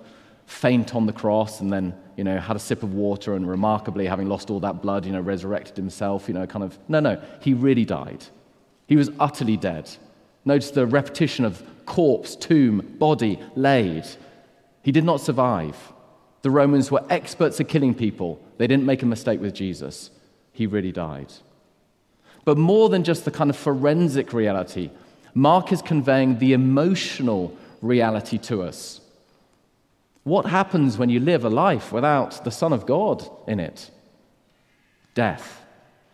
faint 0.46 0.96
on 0.96 1.06
the 1.06 1.12
cross 1.12 1.60
and 1.60 1.72
then, 1.72 1.94
you 2.16 2.24
know, 2.24 2.36
had 2.40 2.56
a 2.56 2.58
sip 2.58 2.82
of 2.82 2.94
water 2.94 3.36
and 3.36 3.48
remarkably, 3.48 4.06
having 4.06 4.28
lost 4.28 4.50
all 4.50 4.58
that 4.58 4.82
blood, 4.82 5.06
you 5.06 5.12
know, 5.12 5.20
resurrected 5.20 5.76
himself, 5.76 6.26
you 6.26 6.34
know, 6.34 6.44
kind 6.44 6.64
of. 6.64 6.76
No, 6.88 6.98
no. 6.98 7.22
He 7.40 7.54
really 7.54 7.84
died. 7.84 8.24
He 8.88 8.96
was 8.96 9.08
utterly 9.20 9.56
dead. 9.56 9.88
Notice 10.44 10.72
the 10.72 10.84
repetition 10.84 11.44
of 11.44 11.62
corpse, 11.86 12.34
tomb, 12.34 12.96
body, 12.98 13.38
laid. 13.54 14.04
He 14.82 14.90
did 14.90 15.04
not 15.04 15.20
survive. 15.20 15.91
The 16.42 16.50
Romans 16.50 16.90
were 16.90 17.04
experts 17.08 17.60
at 17.60 17.68
killing 17.68 17.94
people. 17.94 18.40
They 18.58 18.66
didn't 18.66 18.86
make 18.86 19.02
a 19.02 19.06
mistake 19.06 19.40
with 19.40 19.54
Jesus. 19.54 20.10
He 20.52 20.66
really 20.66 20.92
died. 20.92 21.32
But 22.44 22.58
more 22.58 22.88
than 22.88 23.04
just 23.04 23.24
the 23.24 23.30
kind 23.30 23.48
of 23.48 23.56
forensic 23.56 24.32
reality, 24.32 24.90
Mark 25.34 25.72
is 25.72 25.80
conveying 25.80 26.38
the 26.38 26.52
emotional 26.52 27.56
reality 27.80 28.38
to 28.38 28.62
us. 28.62 29.00
What 30.24 30.46
happens 30.46 30.98
when 30.98 31.08
you 31.08 31.20
live 31.20 31.44
a 31.44 31.50
life 31.50 31.92
without 31.92 32.44
the 32.44 32.50
Son 32.50 32.72
of 32.72 32.86
God 32.86 33.28
in 33.48 33.58
it? 33.58 33.90
Death, 35.14 35.64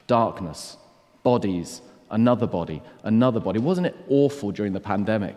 darkness, 0.07 0.76
bodies, 1.23 1.83
another 2.11 2.47
body, 2.47 2.83
another 3.02 3.41
body. 3.41 3.59
Wasn't 3.59 3.87
it 3.87 3.97
awful 4.09 4.50
during 4.50 4.73
the 4.73 4.81
pandemic 4.81 5.37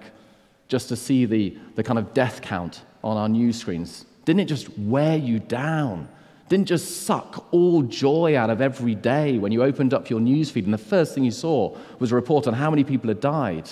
just 0.68 0.90
to 0.90 0.96
see 0.96 1.26
the, 1.26 1.58
the 1.76 1.84
kind 1.84 2.00
of 2.00 2.14
death 2.14 2.42
count 2.42 2.82
on 3.04 3.18
our 3.18 3.28
news 3.28 3.58
screens? 3.58 4.06
Didn't 4.26 4.42
it 4.42 4.46
just 4.46 4.78
wear 4.78 5.18
you 5.18 5.40
down? 5.40 6.08
Didn't 6.50 6.68
just 6.68 7.06
suck 7.06 7.48
all 7.52 7.82
joy 7.82 8.38
out 8.38 8.50
of 8.50 8.62
every 8.62 8.94
day 8.94 9.38
when 9.38 9.52
you 9.52 9.64
opened 9.64 9.94
up 9.94 10.10
your 10.10 10.20
newsfeed 10.20 10.66
and 10.66 10.74
the 10.74 10.78
first 10.78 11.16
thing 11.16 11.24
you 11.24 11.32
saw 11.32 11.78
was 12.00 12.12
a 12.12 12.16
report 12.16 12.46
on 12.46 12.54
how 12.54 12.70
many 12.70 12.84
people 12.84 13.08
had 13.08 13.22
died? 13.22 13.70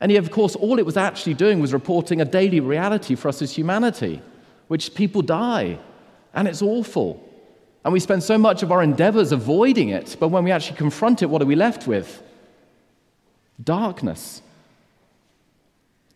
And 0.00 0.12
yet, 0.12 0.22
of 0.22 0.30
course, 0.30 0.54
all 0.54 0.78
it 0.78 0.86
was 0.86 0.96
actually 0.96 1.34
doing 1.34 1.60
was 1.60 1.72
reporting 1.72 2.20
a 2.20 2.24
daily 2.24 2.60
reality 2.60 3.14
for 3.14 3.28
us 3.28 3.42
as 3.42 3.52
humanity, 3.52 4.22
which 4.68 4.94
people 4.94 5.22
die, 5.22 5.78
and 6.32 6.46
it's 6.46 6.62
awful. 6.62 7.22
And 7.84 7.92
we 7.92 8.00
spend 8.00 8.22
so 8.22 8.38
much 8.38 8.62
of 8.62 8.72
our 8.72 8.82
endeavors 8.82 9.32
avoiding 9.32 9.90
it, 9.90 10.16
but 10.18 10.28
when 10.28 10.44
we 10.44 10.50
actually 10.50 10.76
confront 10.76 11.22
it, 11.22 11.26
what 11.26 11.42
are 11.42 11.46
we 11.46 11.56
left 11.56 11.86
with? 11.86 12.22
Darkness. 13.62 14.42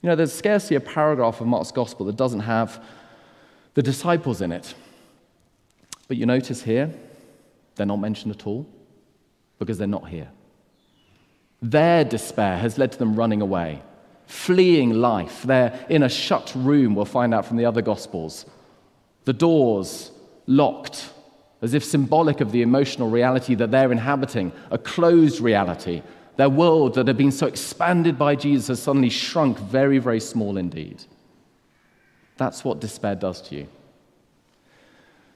You 0.03 0.09
know, 0.09 0.17
there's 0.17 0.33
scarcely 0.33 0.77
a 0.77 0.81
paragraph 0.81 1.41
of 1.41 1.47
Mark's 1.47 1.73
gospel 1.73 2.07
that 2.07 2.17
doesn't 2.17 2.41
have 2.41 2.83
the 3.79 3.83
disciples 3.85 4.41
in 4.41 4.51
it. 4.51 4.75
But 6.09 6.17
you 6.17 6.27
notice 6.27 6.65
here, 6.65 6.93
they're 7.77 7.87
not 7.87 8.01
mentioned 8.01 8.35
at 8.35 8.45
all 8.45 8.67
because 9.61 9.79
they're 9.79 9.87
not 9.87 10.09
here. 10.09 10.29
Their 11.63 12.03
despair 12.03 12.59
has 12.59 12.77
led 12.77 12.91
to 12.91 12.99
them 12.99 13.15
running 13.15 13.41
away, 13.41 13.81
fleeing 14.27 14.95
life. 14.95 15.45
They're 15.45 15.79
in 15.89 16.03
a 16.03 16.09
shut 16.09 16.53
room, 16.57 16.97
we'll 16.97 17.05
find 17.05 17.33
out 17.33 17.47
from 17.47 17.57
the 17.57 17.67
other 17.67 17.81
Gospels. 17.81 18.47
The 19.27 19.33
doors 19.33 20.11
locked, 20.49 21.11
as 21.63 21.73
if 21.73 21.85
symbolic 21.85 22.41
of 22.41 22.51
the 22.51 22.63
emotional 22.63 23.09
reality 23.09 23.55
that 23.55 23.71
they're 23.71 23.93
inhabiting, 23.93 24.51
a 24.73 24.79
closed 24.79 25.41
reality. 25.41 26.03
Their 26.35 26.51
world 26.51 26.95
that 26.97 27.07
had 27.07 27.17
been 27.17 27.31
so 27.31 27.47
expanded 27.47 28.19
by 28.19 28.35
Jesus 28.35 28.67
has 28.67 28.83
suddenly 28.83 29.09
shrunk 29.09 29.57
very, 29.57 30.01
very 30.01 30.19
small 30.19 30.57
indeed. 30.57 31.05
That's 32.39 32.65
what 32.65 32.81
despair 32.81 33.15
does 33.15 33.43
to 33.43 33.57
you. 33.57 33.69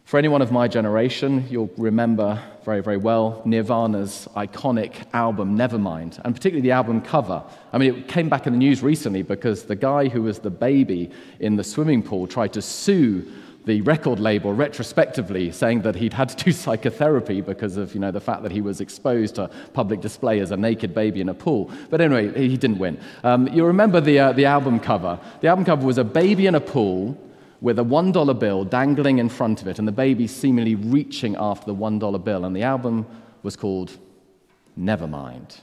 For 0.05 0.19
anyone 0.19 0.43
of 0.43 0.53
my 0.53 0.69
generation, 0.69 1.47
you'll 1.49 1.71
remember 1.77 2.43
very, 2.65 2.83
very 2.83 2.97
well 2.97 3.41
Nirvana's 3.45 4.29
iconic 4.37 5.07
album, 5.13 5.57
Nevermind, 5.57 6.21
and 6.25 6.35
particularly 6.35 6.61
the 6.61 6.73
album 6.73 7.01
cover. 7.01 7.43
I 7.73 7.79
mean, 7.79 7.95
it 7.95 8.09
came 8.09 8.29
back 8.29 8.47
in 8.47 8.53
the 8.53 8.59
news 8.59 8.83
recently 8.83 9.23
because 9.23 9.65
the 9.65 9.77
guy 9.77 10.09
who 10.09 10.23
was 10.23 10.39
the 10.39 10.51
baby 10.51 11.11
in 11.41 11.57
the 11.57 11.65
swimming 11.65 12.03
pool 12.03 12.27
tried 12.27 12.53
to 12.55 12.63
sue 12.63 13.31
the 13.65 13.81
record 13.83 14.19
label 14.19 14.53
retrospectively, 14.53 15.53
saying 15.53 15.83
that 15.83 15.95
he'd 15.95 16.13
had 16.13 16.29
to 16.31 16.45
do 16.45 16.53
psychotherapy 16.65 17.41
because 17.41 17.77
of 17.77 17.95
you 17.95 18.01
know, 18.01 18.11
the 18.11 18.21
fact 18.21 18.43
that 18.43 18.53
he 18.53 18.61
was 18.61 18.81
exposed 18.81 19.37
to 19.37 19.49
public 19.73 20.01
display 20.01 20.41
as 20.41 20.51
a 20.51 20.57
naked 20.57 20.95
baby 20.95 21.21
in 21.21 21.29
a 21.29 21.35
pool. 21.35 21.71
But 21.91 22.01
anyway, 22.01 22.49
he 22.49 22.57
didn't 22.57 22.79
win. 22.79 22.99
Um, 23.23 23.49
you 23.49 23.65
remember 23.65 24.01
the, 24.01 24.19
uh, 24.19 24.33
the 24.33 24.47
album 24.47 24.81
cover. 24.81 25.19
The 25.41 25.49
album 25.49 25.65
cover 25.65 25.87
was 25.87 25.99
a 25.99 26.05
baby 26.05 26.47
in 26.47 26.55
a 26.55 26.61
pool 26.61 27.19
with 27.61 27.79
a 27.79 27.85
$1 27.85 28.39
bill 28.39 28.65
dangling 28.65 29.19
in 29.19 29.29
front 29.29 29.63
of 29.63 29.69
it, 29.69 29.79
and 29.79 29.87
the 29.87 29.93
baby 29.93 30.27
seemingly 30.27 30.75
reaching 30.75 31.37
after 31.39 31.67
the 31.67 31.75
$1 31.75 32.25
bill. 32.25 32.45
And 32.45 32.57
the 32.57 32.65
album 32.65 33.07
was 33.45 33.55
called 33.57 33.97
Nevermind. 34.79 35.61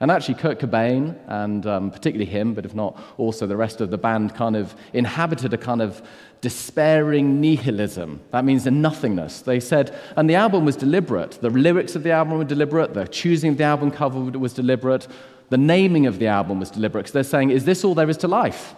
And 0.00 0.10
actually, 0.10 0.34
Kurt 0.36 0.58
Cobain, 0.58 1.14
and 1.26 1.66
um, 1.66 1.90
particularly 1.90 2.30
him, 2.30 2.54
but 2.54 2.64
if 2.64 2.74
not 2.74 2.98
also 3.18 3.46
the 3.46 3.56
rest 3.56 3.82
of 3.82 3.90
the 3.90 3.98
band, 3.98 4.34
kind 4.34 4.56
of 4.56 4.74
inhabited 4.94 5.52
a 5.52 5.58
kind 5.58 5.82
of 5.82 6.02
despairing 6.40 7.42
nihilism. 7.42 8.18
That 8.30 8.46
means 8.46 8.66
a 8.66 8.70
nothingness. 8.70 9.42
They 9.42 9.60
said, 9.60 9.94
and 10.16 10.28
the 10.28 10.36
album 10.36 10.64
was 10.64 10.74
deliberate. 10.74 11.32
The 11.42 11.50
lyrics 11.50 11.96
of 11.96 12.02
the 12.02 12.12
album 12.12 12.38
were 12.38 12.44
deliberate. 12.44 12.94
The 12.94 13.06
choosing 13.06 13.52
of 13.52 13.58
the 13.58 13.64
album 13.64 13.90
cover 13.90 14.18
was 14.38 14.54
deliberate. 14.54 15.06
The 15.50 15.58
naming 15.58 16.06
of 16.06 16.18
the 16.18 16.28
album 16.28 16.60
was 16.60 16.70
deliberate. 16.70 17.02
Because 17.02 17.12
they're 17.12 17.22
saying, 17.22 17.50
is 17.50 17.66
this 17.66 17.84
all 17.84 17.94
there 17.94 18.08
is 18.08 18.16
to 18.18 18.28
life? 18.28 18.74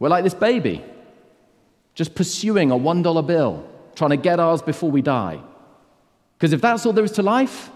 We're 0.00 0.08
like 0.08 0.24
this 0.24 0.34
baby 0.34 0.82
just 1.94 2.14
pursuing 2.14 2.70
a 2.70 2.76
$1 2.76 3.26
bill, 3.26 3.66
trying 3.94 4.10
to 4.10 4.18
get 4.18 4.38
ours 4.38 4.60
before 4.60 4.90
we 4.90 5.00
die. 5.02 5.40
Because 6.36 6.52
if 6.52 6.60
that's 6.60 6.84
all 6.84 6.92
there 6.92 7.04
is 7.04 7.12
to 7.12 7.22
life, 7.22 7.70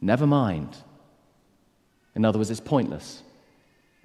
never 0.00 0.26
mind. 0.26 0.76
In 2.14 2.24
other 2.24 2.38
words, 2.38 2.50
it's 2.50 2.60
pointless, 2.60 3.22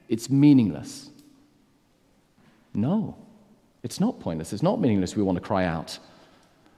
it's 0.10 0.30
meaningless. 0.30 1.10
No, 2.74 3.16
it's 3.84 4.00
not 4.00 4.20
pointless, 4.20 4.54
it's 4.54 4.64
not 4.64 4.80
meaningless. 4.80 5.16
We 5.16 5.24
want 5.24 5.38
to 5.38 5.44
cry 5.44 5.66
out. 5.66 6.00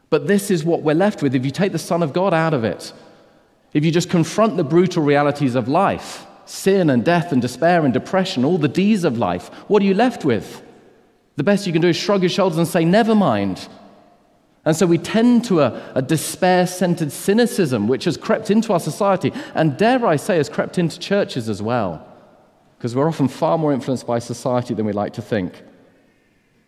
But 0.09 0.27
this 0.27 0.49
is 0.49 0.63
what 0.63 0.81
we're 0.81 0.95
left 0.95 1.21
with 1.21 1.35
if 1.35 1.45
you 1.45 1.51
take 1.51 1.71
the 1.71 1.79
Son 1.79 2.01
of 2.01 2.13
God 2.13 2.33
out 2.33 2.53
of 2.53 2.63
it. 2.63 2.93
If 3.73 3.85
you 3.85 3.91
just 3.91 4.09
confront 4.09 4.57
the 4.57 4.63
brutal 4.63 5.03
realities 5.03 5.55
of 5.55 5.67
life, 5.67 6.25
sin 6.45 6.89
and 6.89 7.05
death 7.05 7.31
and 7.31 7.41
despair 7.41 7.85
and 7.85 7.93
depression, 7.93 8.43
all 8.43 8.57
the 8.57 8.67
D's 8.67 9.03
of 9.03 9.17
life, 9.17 9.49
what 9.67 9.83
are 9.83 9.85
you 9.85 9.93
left 9.93 10.25
with? 10.25 10.63
The 11.35 11.43
best 11.43 11.67
you 11.67 11.73
can 11.73 11.81
do 11.81 11.89
is 11.89 11.95
shrug 11.95 12.21
your 12.21 12.29
shoulders 12.29 12.57
and 12.57 12.67
say, 12.67 12.83
never 12.83 13.13
mind. 13.13 13.67
And 14.65 14.75
so 14.75 14.85
we 14.85 14.97
tend 14.97 15.45
to 15.45 15.61
a, 15.61 15.93
a 15.95 16.01
despair 16.01 16.67
centered 16.67 17.11
cynicism 17.11 17.87
which 17.87 18.03
has 18.03 18.17
crept 18.17 18.51
into 18.51 18.73
our 18.73 18.79
society, 18.79 19.31
and 19.55 19.77
dare 19.77 20.05
I 20.05 20.17
say, 20.17 20.37
has 20.37 20.49
crept 20.49 20.77
into 20.77 20.99
churches 20.99 21.49
as 21.49 21.61
well, 21.61 22.05
because 22.77 22.95
we're 22.95 23.07
often 23.07 23.27
far 23.27 23.57
more 23.57 23.73
influenced 23.73 24.05
by 24.05 24.19
society 24.19 24.73
than 24.73 24.85
we 24.85 24.91
like 24.91 25.13
to 25.13 25.21
think. 25.21 25.53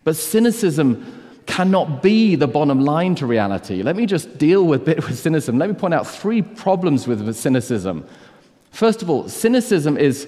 But 0.04 0.16
cynicism 0.16 1.20
cannot 1.46 2.02
be 2.02 2.34
the 2.34 2.46
bottom 2.46 2.80
line 2.80 3.14
to 3.16 3.26
reality. 3.26 3.82
Let 3.82 3.96
me 3.96 4.06
just 4.06 4.38
deal 4.38 4.64
with 4.64 4.82
a 4.82 4.84
bit 4.84 4.96
with 5.06 5.18
cynicism. 5.18 5.58
Let 5.58 5.68
me 5.68 5.74
point 5.74 5.94
out 5.94 6.06
three 6.06 6.40
problems 6.40 7.06
with 7.06 7.34
cynicism. 7.36 8.06
First 8.70 9.02
of 9.02 9.10
all, 9.10 9.28
cynicism 9.28 9.98
is 9.98 10.26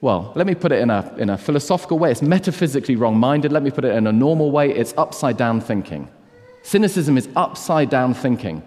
well, 0.00 0.32
let 0.36 0.46
me 0.46 0.54
put 0.54 0.70
it 0.70 0.80
in 0.80 0.90
a, 0.90 1.12
in 1.18 1.28
a 1.28 1.36
philosophical 1.36 1.98
way. 1.98 2.12
It's 2.12 2.22
metaphysically 2.22 2.94
wrong 2.94 3.18
minded. 3.18 3.50
Let 3.50 3.64
me 3.64 3.72
put 3.72 3.84
it 3.84 3.96
in 3.96 4.06
a 4.06 4.12
normal 4.12 4.52
way. 4.52 4.70
It's 4.70 4.94
upside 4.96 5.36
down 5.36 5.60
thinking. 5.60 6.08
Cynicism 6.68 7.16
is 7.16 7.30
upside 7.34 7.88
down 7.88 8.12
thinking. 8.12 8.62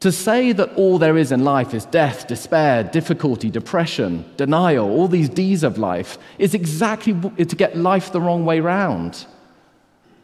To 0.00 0.10
say 0.10 0.52
that 0.52 0.72
all 0.74 0.96
there 0.98 1.18
is 1.18 1.30
in 1.30 1.44
life 1.44 1.74
is 1.74 1.84
death, 1.84 2.26
despair, 2.26 2.82
difficulty, 2.82 3.50
depression, 3.50 4.24
denial, 4.38 4.88
all 4.88 5.06
these 5.06 5.28
D's 5.28 5.64
of 5.64 5.76
life, 5.76 6.16
is 6.38 6.54
exactly 6.54 7.12
to 7.44 7.56
get 7.56 7.76
life 7.76 8.10
the 8.10 8.22
wrong 8.22 8.46
way 8.46 8.60
round. 8.60 9.26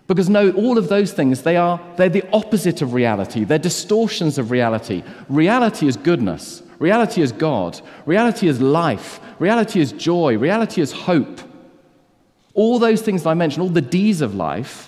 Because 0.07 0.31
no, 0.31 0.51
all 0.53 0.79
of 0.79 0.89
those 0.89 1.13
things, 1.13 1.43
they 1.43 1.59
are, 1.59 1.79
they're 1.97 2.09
the 2.09 2.27
opposite 2.33 2.81
of 2.81 2.95
reality. 2.95 3.45
They're 3.45 3.59
distortions 3.59 4.39
of 4.39 4.51
reality. 4.51 5.05
Reality 5.29 5.87
is 5.87 5.99
goodness. 5.99 6.63
Reality 6.79 7.21
is 7.21 7.31
God. 7.31 7.79
Reality 8.07 8.49
is 8.49 8.59
life. 8.59 9.21
Reality 9.39 9.81
is 9.81 9.93
joy. 9.93 10.39
Reality 10.39 10.81
is 10.81 10.93
hope. 10.93 11.43
All 12.55 12.79
those 12.79 13.03
things 13.03 13.27
I 13.27 13.35
mentioned, 13.35 13.63
all 13.63 13.69
the 13.69 13.83
D's 13.83 14.23
of 14.23 14.35
life, 14.35 14.88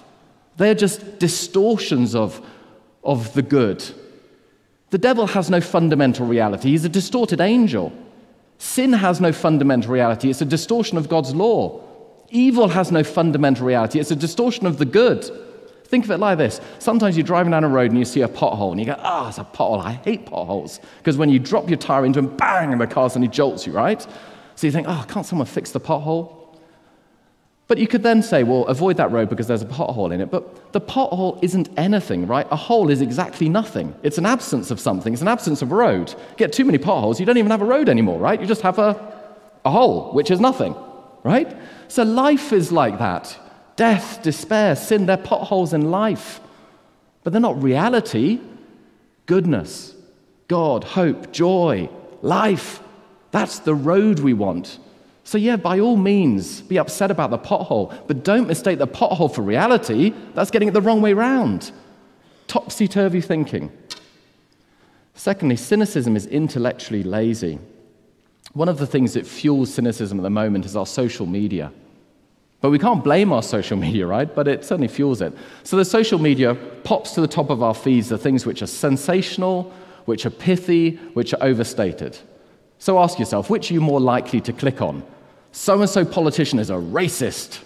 they're 0.60 0.74
just 0.74 1.18
distortions 1.18 2.14
of, 2.14 2.40
of 3.02 3.32
the 3.32 3.42
good. 3.42 3.84
The 4.90 4.98
devil 4.98 5.26
has 5.28 5.50
no 5.50 5.60
fundamental 5.60 6.26
reality. 6.26 6.70
He's 6.70 6.84
a 6.84 6.88
distorted 6.88 7.40
angel. 7.40 7.92
Sin 8.58 8.92
has 8.92 9.20
no 9.20 9.32
fundamental 9.32 9.92
reality. 9.92 10.28
It's 10.28 10.42
a 10.42 10.44
distortion 10.46 10.98
of 10.98 11.08
God's 11.08 11.34
law. 11.34 11.80
Evil 12.30 12.68
has 12.68 12.92
no 12.92 13.02
fundamental 13.02 13.66
reality, 13.66 13.98
it's 13.98 14.12
a 14.12 14.16
distortion 14.16 14.66
of 14.66 14.78
the 14.78 14.84
good. 14.84 15.28
Think 15.84 16.04
of 16.04 16.12
it 16.12 16.18
like 16.18 16.38
this. 16.38 16.60
Sometimes 16.78 17.16
you're 17.16 17.26
driving 17.26 17.50
down 17.50 17.64
a 17.64 17.68
road 17.68 17.90
and 17.90 17.98
you 17.98 18.04
see 18.04 18.22
a 18.22 18.28
pothole 18.28 18.70
and 18.70 18.78
you 18.78 18.86
go, 18.86 18.94
ah, 18.98 19.24
oh, 19.24 19.28
it's 19.28 19.38
a 19.38 19.44
pothole. 19.44 19.82
I 19.82 19.92
hate 20.04 20.24
potholes. 20.24 20.78
Because 20.98 21.16
when 21.16 21.30
you 21.30 21.40
drop 21.40 21.68
your 21.68 21.78
tire 21.78 22.06
into 22.06 22.22
them, 22.22 22.36
bang, 22.36 22.70
and 22.70 22.80
the 22.80 22.86
car 22.86 23.10
suddenly 23.10 23.26
jolts 23.26 23.66
you, 23.66 23.72
right? 23.72 24.00
So 24.54 24.68
you 24.68 24.72
think, 24.72 24.86
oh, 24.88 25.04
can't 25.08 25.26
someone 25.26 25.46
fix 25.46 25.72
the 25.72 25.80
pothole? 25.80 26.39
But 27.70 27.78
you 27.78 27.86
could 27.86 28.02
then 28.02 28.20
say, 28.20 28.42
well, 28.42 28.66
avoid 28.66 28.96
that 28.96 29.12
road 29.12 29.28
because 29.28 29.46
there's 29.46 29.62
a 29.62 29.66
pothole 29.66 30.12
in 30.12 30.20
it. 30.20 30.28
But 30.28 30.72
the 30.72 30.80
pothole 30.80 31.38
isn't 31.40 31.68
anything, 31.76 32.26
right? 32.26 32.44
A 32.50 32.56
hole 32.56 32.90
is 32.90 33.00
exactly 33.00 33.48
nothing. 33.48 33.94
It's 34.02 34.18
an 34.18 34.26
absence 34.26 34.72
of 34.72 34.80
something, 34.80 35.12
it's 35.12 35.22
an 35.22 35.28
absence 35.28 35.62
of 35.62 35.70
a 35.70 35.76
road. 35.76 36.12
Get 36.36 36.52
too 36.52 36.64
many 36.64 36.78
potholes, 36.78 37.20
you 37.20 37.26
don't 37.26 37.38
even 37.38 37.52
have 37.52 37.62
a 37.62 37.64
road 37.64 37.88
anymore, 37.88 38.18
right? 38.18 38.40
You 38.40 38.46
just 38.48 38.62
have 38.62 38.80
a, 38.80 38.98
a 39.64 39.70
hole, 39.70 40.12
which 40.14 40.32
is 40.32 40.40
nothing, 40.40 40.74
right? 41.22 41.56
So 41.86 42.02
life 42.02 42.52
is 42.52 42.72
like 42.72 42.98
that 42.98 43.38
death, 43.76 44.20
despair, 44.20 44.74
sin, 44.74 45.06
they're 45.06 45.16
potholes 45.16 45.72
in 45.72 45.92
life. 45.92 46.40
But 47.22 47.32
they're 47.32 47.40
not 47.40 47.62
reality. 47.62 48.40
Goodness, 49.26 49.94
God, 50.48 50.82
hope, 50.82 51.30
joy, 51.30 51.88
life. 52.20 52.80
That's 53.30 53.60
the 53.60 53.76
road 53.76 54.18
we 54.18 54.32
want. 54.32 54.80
So, 55.30 55.38
yeah, 55.38 55.54
by 55.54 55.78
all 55.78 55.96
means, 55.96 56.60
be 56.60 56.76
upset 56.76 57.12
about 57.12 57.30
the 57.30 57.38
pothole, 57.38 57.96
but 58.08 58.24
don't 58.24 58.48
mistake 58.48 58.80
the 58.80 58.88
pothole 58.88 59.32
for 59.32 59.42
reality. 59.42 60.12
That's 60.34 60.50
getting 60.50 60.66
it 60.66 60.72
the 60.72 60.80
wrong 60.80 61.00
way 61.02 61.12
round. 61.12 61.70
Topsy 62.48 62.88
turvy 62.88 63.20
thinking. 63.20 63.70
Secondly, 65.14 65.54
cynicism 65.54 66.16
is 66.16 66.26
intellectually 66.26 67.04
lazy. 67.04 67.60
One 68.54 68.68
of 68.68 68.78
the 68.78 68.88
things 68.88 69.14
that 69.14 69.24
fuels 69.24 69.72
cynicism 69.72 70.18
at 70.18 70.24
the 70.24 70.30
moment 70.30 70.64
is 70.64 70.74
our 70.74 70.84
social 70.84 71.26
media. 71.26 71.72
But 72.60 72.70
we 72.70 72.80
can't 72.80 73.04
blame 73.04 73.32
our 73.32 73.44
social 73.44 73.76
media, 73.86 74.08
right? 74.08 74.34
But 74.34 74.48
it 74.48 74.64
certainly 74.64 74.88
fuels 74.88 75.20
it. 75.20 75.32
So 75.62 75.76
the 75.76 75.84
social 75.84 76.18
media 76.18 76.56
pops 76.82 77.12
to 77.12 77.20
the 77.20 77.28
top 77.28 77.50
of 77.50 77.62
our 77.62 77.74
feeds 77.74 78.08
the 78.08 78.18
things 78.18 78.46
which 78.46 78.62
are 78.62 78.66
sensational, 78.66 79.72
which 80.06 80.26
are 80.26 80.30
pithy, 80.30 80.96
which 81.14 81.32
are 81.34 81.40
overstated. 81.40 82.18
So 82.80 82.98
ask 82.98 83.20
yourself, 83.20 83.48
which 83.48 83.70
are 83.70 83.74
you 83.74 83.80
more 83.80 84.00
likely 84.00 84.40
to 84.40 84.52
click 84.52 84.82
on? 84.82 85.04
So 85.52 85.80
and 85.80 85.90
so 85.90 86.04
politician 86.04 86.58
is 86.58 86.70
a 86.70 86.74
racist. 86.74 87.60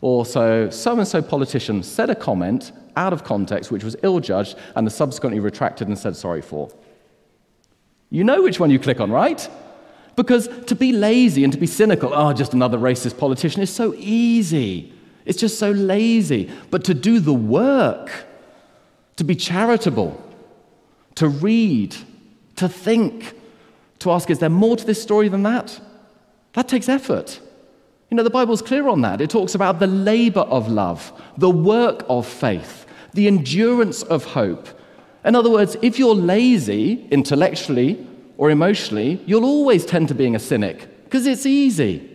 Or 0.00 0.24
so 0.24 0.70
so 0.70 0.96
and 0.96 1.08
so 1.08 1.22
politician 1.22 1.82
said 1.82 2.10
a 2.10 2.14
comment 2.14 2.72
out 2.96 3.12
of 3.12 3.24
context 3.24 3.70
which 3.70 3.84
was 3.84 3.96
ill 4.02 4.20
judged 4.20 4.56
and 4.74 4.86
is 4.86 4.94
subsequently 4.94 5.40
retracted 5.40 5.88
and 5.88 5.98
said 5.98 6.16
sorry 6.16 6.42
for. 6.42 6.70
You 8.10 8.24
know 8.24 8.42
which 8.42 8.58
one 8.58 8.70
you 8.70 8.78
click 8.78 9.00
on, 9.00 9.10
right? 9.10 9.48
Because 10.16 10.48
to 10.64 10.74
be 10.74 10.92
lazy 10.92 11.44
and 11.44 11.52
to 11.52 11.58
be 11.58 11.66
cynical, 11.66 12.12
oh, 12.12 12.32
just 12.32 12.52
another 12.52 12.78
racist 12.78 13.18
politician, 13.18 13.62
is 13.62 13.70
so 13.70 13.94
easy. 13.96 14.92
It's 15.24 15.38
just 15.38 15.58
so 15.58 15.70
lazy. 15.70 16.50
But 16.70 16.84
to 16.84 16.94
do 16.94 17.20
the 17.20 17.34
work, 17.34 18.10
to 19.16 19.24
be 19.24 19.36
charitable, 19.36 20.20
to 21.16 21.28
read, 21.28 21.94
to 22.56 22.68
think, 22.68 23.34
to 24.00 24.10
ask, 24.10 24.30
is 24.30 24.38
there 24.38 24.48
more 24.48 24.76
to 24.76 24.84
this 24.84 25.00
story 25.00 25.28
than 25.28 25.42
that? 25.42 25.80
That 26.54 26.68
takes 26.68 26.88
effort. 26.88 27.40
You 28.10 28.16
know, 28.16 28.22
the 28.22 28.30
Bible's 28.30 28.62
clear 28.62 28.88
on 28.88 29.02
that. 29.02 29.20
It 29.20 29.30
talks 29.30 29.54
about 29.54 29.78
the 29.80 29.86
labor 29.86 30.40
of 30.40 30.68
love, 30.68 31.12
the 31.36 31.50
work 31.50 32.04
of 32.08 32.26
faith, 32.26 32.86
the 33.12 33.26
endurance 33.26 34.02
of 34.02 34.24
hope. 34.24 34.68
In 35.24 35.34
other 35.34 35.50
words, 35.50 35.76
if 35.82 35.98
you're 35.98 36.14
lazy 36.14 37.06
intellectually 37.10 38.06
or 38.38 38.50
emotionally, 38.50 39.20
you'll 39.26 39.44
always 39.44 39.84
tend 39.84 40.08
to 40.08 40.14
being 40.14 40.34
a 40.34 40.38
cynic 40.38 41.04
because 41.04 41.26
it's 41.26 41.44
easy. 41.44 42.08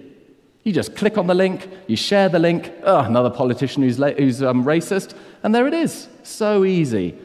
You 0.64 0.72
just 0.72 0.96
click 0.96 1.18
on 1.18 1.28
the 1.28 1.36
link, 1.36 1.70
you 1.88 1.96
share 1.96 2.30
the 2.30 2.40
link, 2.40 2.72
oh, 2.84 3.00
another 3.00 3.30
politician 3.30 3.84
who's, 3.84 4.00
la- 4.00 4.12
who's 4.12 4.42
um, 4.42 4.64
racist, 4.64 5.14
and 5.44 5.54
there 5.54 5.68
it 5.68 5.74
is. 5.74 6.08
So 6.24 6.64
easy, 6.64 7.18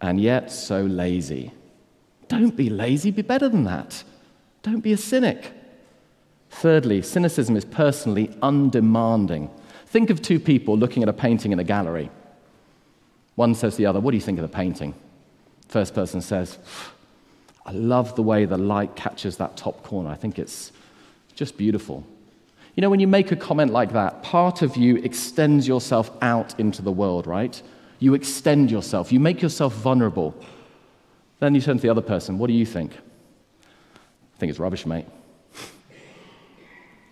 and 0.00 0.18
yet 0.18 0.50
so 0.50 0.82
lazy. 0.82 1.52
Don't 2.28 2.56
be 2.56 2.70
lazy, 2.70 3.10
be 3.10 3.22
better 3.22 3.50
than 3.50 3.64
that. 3.64 4.02
Don't 4.62 4.80
be 4.80 4.94
a 4.94 4.96
cynic. 4.96 5.52
Thirdly, 6.54 7.02
cynicism 7.02 7.56
is 7.56 7.64
personally 7.64 8.30
undemanding. 8.40 9.50
Think 9.86 10.08
of 10.10 10.22
two 10.22 10.38
people 10.38 10.78
looking 10.78 11.02
at 11.02 11.08
a 11.08 11.12
painting 11.12 11.52
in 11.52 11.58
a 11.58 11.64
gallery. 11.64 12.10
One 13.34 13.56
says 13.56 13.74
to 13.74 13.78
the 13.78 13.86
other, 13.86 13.98
What 13.98 14.12
do 14.12 14.16
you 14.16 14.22
think 14.22 14.38
of 14.38 14.42
the 14.42 14.56
painting? 14.56 14.94
First 15.68 15.94
person 15.94 16.20
says, 16.20 16.58
I 17.66 17.72
love 17.72 18.14
the 18.14 18.22
way 18.22 18.44
the 18.44 18.56
light 18.56 18.94
catches 18.94 19.36
that 19.38 19.56
top 19.56 19.82
corner. 19.82 20.10
I 20.10 20.14
think 20.14 20.38
it's 20.38 20.70
just 21.34 21.58
beautiful. 21.58 22.06
You 22.76 22.82
know, 22.82 22.90
when 22.90 23.00
you 23.00 23.08
make 23.08 23.32
a 23.32 23.36
comment 23.36 23.72
like 23.72 23.92
that, 23.92 24.22
part 24.22 24.62
of 24.62 24.76
you 24.76 24.96
extends 24.98 25.66
yourself 25.66 26.10
out 26.22 26.58
into 26.60 26.82
the 26.82 26.92
world, 26.92 27.26
right? 27.26 27.60
You 27.98 28.14
extend 28.14 28.70
yourself, 28.70 29.12
you 29.12 29.18
make 29.18 29.42
yourself 29.42 29.74
vulnerable. 29.74 30.34
Then 31.40 31.54
you 31.56 31.60
turn 31.60 31.78
to 31.78 31.82
the 31.82 31.90
other 31.90 32.00
person, 32.00 32.38
What 32.38 32.46
do 32.46 32.52
you 32.52 32.64
think? 32.64 32.92
I 32.94 34.38
think 34.38 34.50
it's 34.50 34.60
rubbish, 34.60 34.86
mate. 34.86 35.06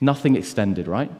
Nothing 0.02 0.34
extended, 0.34 0.88
right? 0.88 1.10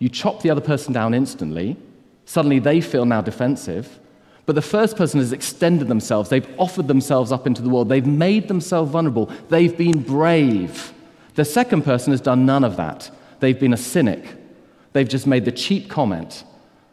You 0.00 0.08
chop 0.08 0.42
the 0.42 0.50
other 0.50 0.60
person 0.60 0.92
down 0.92 1.14
instantly. 1.14 1.76
Suddenly 2.24 2.58
they 2.58 2.80
feel 2.80 3.04
now 3.04 3.20
defensive. 3.20 4.00
But 4.44 4.56
the 4.56 4.62
first 4.62 4.96
person 4.96 5.20
has 5.20 5.32
extended 5.32 5.86
themselves. 5.86 6.30
They've 6.30 6.48
offered 6.58 6.88
themselves 6.88 7.30
up 7.30 7.46
into 7.46 7.62
the 7.62 7.68
world. 7.68 7.88
They've 7.88 8.04
made 8.04 8.48
themselves 8.48 8.90
vulnerable. 8.90 9.26
They've 9.50 9.76
been 9.76 10.02
brave. 10.02 10.92
The 11.36 11.44
second 11.44 11.82
person 11.82 12.12
has 12.12 12.20
done 12.20 12.44
none 12.44 12.64
of 12.64 12.76
that. 12.76 13.08
They've 13.38 13.58
been 13.58 13.72
a 13.72 13.76
cynic. 13.76 14.24
They've 14.92 15.08
just 15.08 15.28
made 15.28 15.44
the 15.44 15.52
cheap 15.52 15.88
comment. 15.88 16.42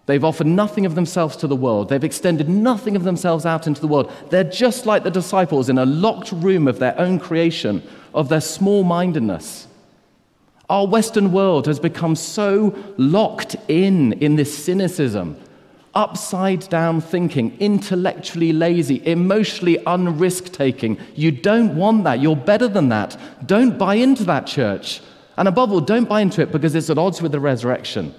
They've 0.06 0.24
offered 0.24 0.48
nothing 0.48 0.86
of 0.86 0.94
themselves 0.94 1.36
to 1.38 1.48
the 1.48 1.56
world. 1.56 1.90
They've 1.90 2.04
extended 2.04 2.50
nothing 2.50 2.96
of 2.96 3.04
themselves 3.04 3.48
out 3.48 3.66
into 3.66 3.82
the 3.82 3.88
world. 3.88 4.12
They're 4.30 4.44
just 4.44 4.86
like 4.86 5.04
the 5.04 5.10
disciples 5.10 5.70
in 5.70 5.80
a 5.80 5.86
locked 5.86 6.32
room 6.32 6.68
of 6.68 6.78
their 6.78 6.98
own 7.00 7.20
creation, 7.20 7.82
of 8.14 8.30
their 8.30 8.42
small 8.42 8.84
mindedness. 8.84 9.68
Our 10.72 10.88
Western 10.88 11.34
world 11.34 11.68
has 11.68 11.82
become 11.82 12.16
so 12.16 12.74
locked 12.96 13.58
in 13.68 14.14
in 14.14 14.38
this 14.38 14.58
cynicism, 14.58 15.38
upside 15.94 16.70
down 16.70 17.02
thinking, 17.02 17.58
intellectually 17.60 18.54
lazy, 18.54 19.06
emotionally 19.06 19.80
unrisk 19.80 20.54
taking. 20.54 20.98
You 21.14 21.30
don't 21.32 21.76
want 21.76 22.06
that. 22.06 22.22
You're 22.22 22.38
better 22.38 22.70
than 22.70 22.88
that. 22.88 23.18
Don't 23.46 23.78
buy 23.78 23.96
into 23.96 24.24
that 24.24 24.48
church. 24.48 25.02
And 25.36 25.50
above 25.50 25.74
all, 25.74 25.82
don't 25.82 26.08
buy 26.08 26.22
into 26.22 26.42
it 26.42 26.54
because 26.54 26.74
it's 26.74 26.90
at 26.90 26.98
odds 26.98 27.22
with 27.22 27.34
the 27.34 27.42
resurrection. 27.42 28.16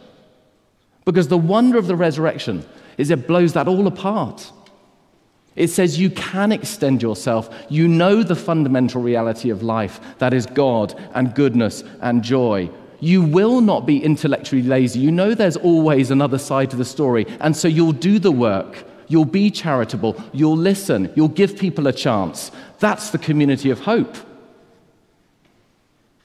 Because 1.06 1.28
the 1.28 1.38
wonder 1.38 1.78
of 1.78 1.87
the 1.87 1.97
resurrection 1.97 2.66
is 2.99 3.11
it 3.11 3.26
blows 3.26 3.54
that 3.54 3.66
all 3.66 3.87
apart. 3.87 4.52
It 5.54 5.68
says 5.68 6.00
you 6.00 6.11
can 6.11 6.50
extend 6.50 7.02
yourself. 7.02 7.50
You 7.68 7.87
know 7.87 8.23
the 8.23 8.37
fundamental 8.37 9.02
reality 9.02 9.50
of 9.50 9.62
life 9.62 10.00
that 10.18 10.32
is 10.32 10.47
God 10.47 10.99
and 11.14 11.35
goodness 11.35 11.85
and 12.00 12.23
joy. 12.23 12.71
You 13.00 13.23
will 13.23 13.61
not 13.61 13.85
be 13.85 14.02
intellectually 14.02 14.62
lazy. 14.62 15.00
You 15.00 15.11
know 15.11 15.35
there's 15.35 15.56
always 15.56 16.11
another 16.11 16.38
side 16.38 16.71
to 16.71 16.76
the 16.76 16.85
story. 16.85 17.26
And 17.40 17.56
so 17.56 17.68
you'll 17.68 17.92
do 17.92 18.18
the 18.18 18.32
work. 18.32 18.85
You'll 19.09 19.25
be 19.25 19.50
charitable. 19.50 20.23
You'll 20.32 20.56
listen. 20.56 21.12
You'll 21.16 21.28
give 21.28 21.59
people 21.59 21.87
a 21.87 21.92
chance. 21.92 22.50
That's 22.78 23.11
the 23.11 23.18
community 23.18 23.71
of 23.71 23.80
hope. 23.80 24.16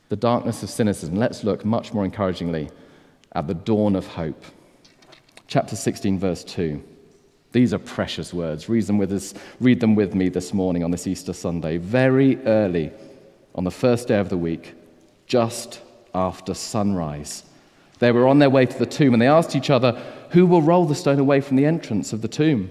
The 0.09 0.15
darkness 0.15 0.63
of 0.63 0.69
cynicism. 0.69 1.15
Let's 1.15 1.43
look 1.43 1.65
much 1.65 1.93
more 1.93 2.05
encouragingly 2.05 2.69
at 3.33 3.47
the 3.47 3.55
dawn 3.55 3.95
of 3.95 4.07
hope. 4.07 4.41
Chapter 5.47 5.75
16, 5.75 6.17
verse 6.17 6.43
2. 6.43 6.81
These 7.57 7.73
are 7.73 7.79
precious 7.79 8.35
words. 8.35 8.69
Read 8.69 8.83
them, 8.83 8.99
with 8.99 9.11
us, 9.11 9.33
read 9.59 9.79
them 9.79 9.95
with 9.95 10.13
me 10.13 10.29
this 10.29 10.53
morning 10.53 10.83
on 10.83 10.91
this 10.91 11.07
Easter 11.07 11.33
Sunday. 11.33 11.77
Very 11.77 12.37
early 12.45 12.91
on 13.55 13.63
the 13.63 13.71
first 13.71 14.09
day 14.09 14.19
of 14.19 14.29
the 14.29 14.37
week, 14.37 14.75
just 15.25 15.81
after 16.13 16.53
sunrise, 16.53 17.41
they 17.97 18.11
were 18.11 18.27
on 18.27 18.37
their 18.37 18.51
way 18.51 18.67
to 18.67 18.77
the 18.77 18.85
tomb 18.85 19.13
and 19.13 19.19
they 19.19 19.27
asked 19.27 19.55
each 19.55 19.71
other, 19.71 19.99
Who 20.33 20.45
will 20.45 20.61
roll 20.61 20.85
the 20.85 20.93
stone 20.93 21.17
away 21.17 21.41
from 21.41 21.57
the 21.57 21.65
entrance 21.65 22.13
of 22.13 22.21
the 22.21 22.27
tomb? 22.27 22.69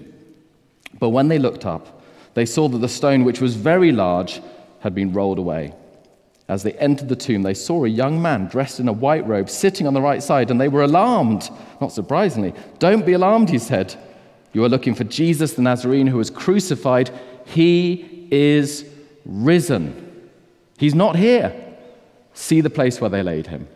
But 0.97 1.09
when 1.09 1.27
they 1.27 1.37
looked 1.37 1.65
up, 1.65 2.01
they 2.33 2.45
saw 2.45 2.69
that 2.69 2.77
the 2.77 2.87
stone, 2.87 3.25
which 3.25 3.41
was 3.41 3.55
very 3.55 3.91
large, 3.91 4.41
had 4.79 4.95
been 4.95 5.11
rolled 5.11 5.37
away. 5.37 5.73
As 6.47 6.63
they 6.63 6.71
entered 6.75 7.09
the 7.09 7.17
tomb, 7.17 7.43
they 7.43 7.55
saw 7.55 7.83
a 7.83 7.89
young 7.89 8.21
man 8.21 8.45
dressed 8.45 8.79
in 8.79 8.87
a 8.87 8.93
white 8.93 9.27
robe 9.27 9.49
sitting 9.49 9.85
on 9.85 9.93
the 9.93 10.01
right 10.01 10.23
side, 10.23 10.49
and 10.49 10.61
they 10.61 10.69
were 10.69 10.83
alarmed. 10.83 11.49
Not 11.81 11.91
surprisingly. 11.91 12.53
Don't 12.79 13.05
be 13.05 13.11
alarmed, 13.11 13.49
he 13.49 13.59
said. 13.59 13.93
You 14.53 14.63
are 14.63 14.69
looking 14.69 14.95
for 14.95 15.03
Jesus 15.03 15.53
the 15.53 15.61
Nazarene 15.61 16.07
who 16.07 16.17
was 16.17 16.29
crucified. 16.29 17.11
He 17.45 18.27
is 18.31 18.85
risen. 19.25 20.29
He's 20.77 20.95
not 20.95 21.15
here. 21.15 21.53
See 22.33 22.61
the 22.61 22.69
place 22.69 23.01
where 23.01 23.09
they 23.09 23.23
laid 23.23 23.47
him. 23.47 23.67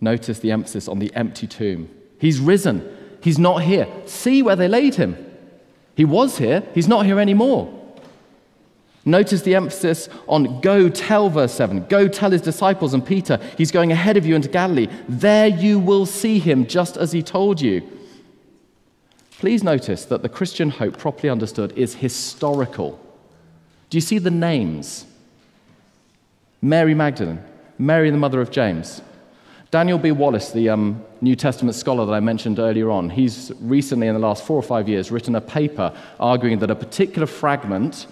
Notice 0.00 0.38
the 0.38 0.52
emphasis 0.52 0.88
on 0.88 0.98
the 0.98 1.14
empty 1.14 1.46
tomb. 1.46 1.90
He's 2.18 2.40
risen. 2.40 2.96
He's 3.22 3.38
not 3.38 3.62
here. 3.62 3.86
See 4.06 4.42
where 4.42 4.56
they 4.56 4.68
laid 4.68 4.94
him. 4.94 5.16
He 5.94 6.04
was 6.04 6.38
here. 6.38 6.62
He's 6.74 6.88
not 6.88 7.04
here 7.04 7.20
anymore. 7.20 7.76
Notice 9.04 9.42
the 9.42 9.54
emphasis 9.54 10.08
on 10.28 10.60
go 10.60 10.88
tell, 10.88 11.30
verse 11.30 11.52
7. 11.52 11.86
Go 11.86 12.08
tell 12.08 12.30
his 12.30 12.42
disciples 12.42 12.92
and 12.92 13.04
Peter, 13.04 13.38
he's 13.56 13.70
going 13.70 13.92
ahead 13.92 14.16
of 14.16 14.26
you 14.26 14.34
into 14.34 14.48
Galilee. 14.48 14.88
There 15.08 15.48
you 15.48 15.78
will 15.78 16.06
see 16.06 16.38
him 16.38 16.66
just 16.66 16.96
as 16.96 17.12
he 17.12 17.22
told 17.22 17.60
you. 17.60 17.82
Please 19.40 19.64
notice 19.64 20.04
that 20.04 20.20
the 20.20 20.28
Christian 20.28 20.68
hope, 20.68 20.98
properly 20.98 21.30
understood, 21.30 21.72
is 21.72 21.94
historical. 21.94 23.00
Do 23.88 23.96
you 23.96 24.02
see 24.02 24.18
the 24.18 24.30
names? 24.30 25.06
Mary 26.60 26.92
Magdalene, 26.92 27.42
Mary, 27.78 28.10
the 28.10 28.18
mother 28.18 28.42
of 28.42 28.50
James. 28.50 29.00
Daniel 29.70 29.96
B. 29.96 30.10
Wallace, 30.12 30.50
the 30.50 30.68
um, 30.68 31.02
New 31.22 31.34
Testament 31.34 31.74
scholar 31.74 32.04
that 32.04 32.12
I 32.12 32.20
mentioned 32.20 32.58
earlier 32.58 32.90
on, 32.90 33.08
he's 33.08 33.50
recently, 33.60 34.08
in 34.08 34.12
the 34.12 34.20
last 34.20 34.44
four 34.44 34.58
or 34.58 34.62
five 34.62 34.90
years, 34.90 35.10
written 35.10 35.34
a 35.34 35.40
paper 35.40 35.96
arguing 36.18 36.58
that 36.58 36.70
a 36.70 36.76
particular 36.76 37.26
fragment 37.26 38.08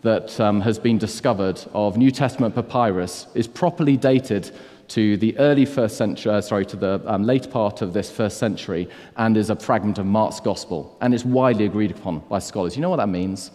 that 0.00 0.40
um, 0.40 0.62
has 0.62 0.78
been 0.78 0.96
discovered 0.96 1.62
of 1.74 1.98
New 1.98 2.10
Testament 2.10 2.54
papyrus 2.54 3.26
is 3.34 3.46
properly 3.46 3.98
dated 3.98 4.50
to 4.90 5.16
the 5.16 5.36
early 5.38 5.64
first 5.64 5.96
century, 5.96 6.32
uh, 6.32 6.40
sorry, 6.40 6.66
to 6.66 6.76
the 6.76 7.00
um, 7.06 7.22
late 7.22 7.50
part 7.50 7.80
of 7.80 7.92
this 7.92 8.10
first 8.10 8.38
century, 8.38 8.88
and 9.16 9.36
is 9.36 9.48
a 9.48 9.56
fragment 9.56 9.98
of 9.98 10.06
Mark's 10.06 10.40
gospel, 10.40 10.96
and 11.00 11.14
it's 11.14 11.24
widely 11.24 11.64
agreed 11.64 11.92
upon 11.92 12.18
by 12.28 12.40
scholars. 12.40 12.76
You 12.76 12.82
know 12.82 12.90
what 12.90 12.96
that 12.96 13.08
means? 13.08 13.52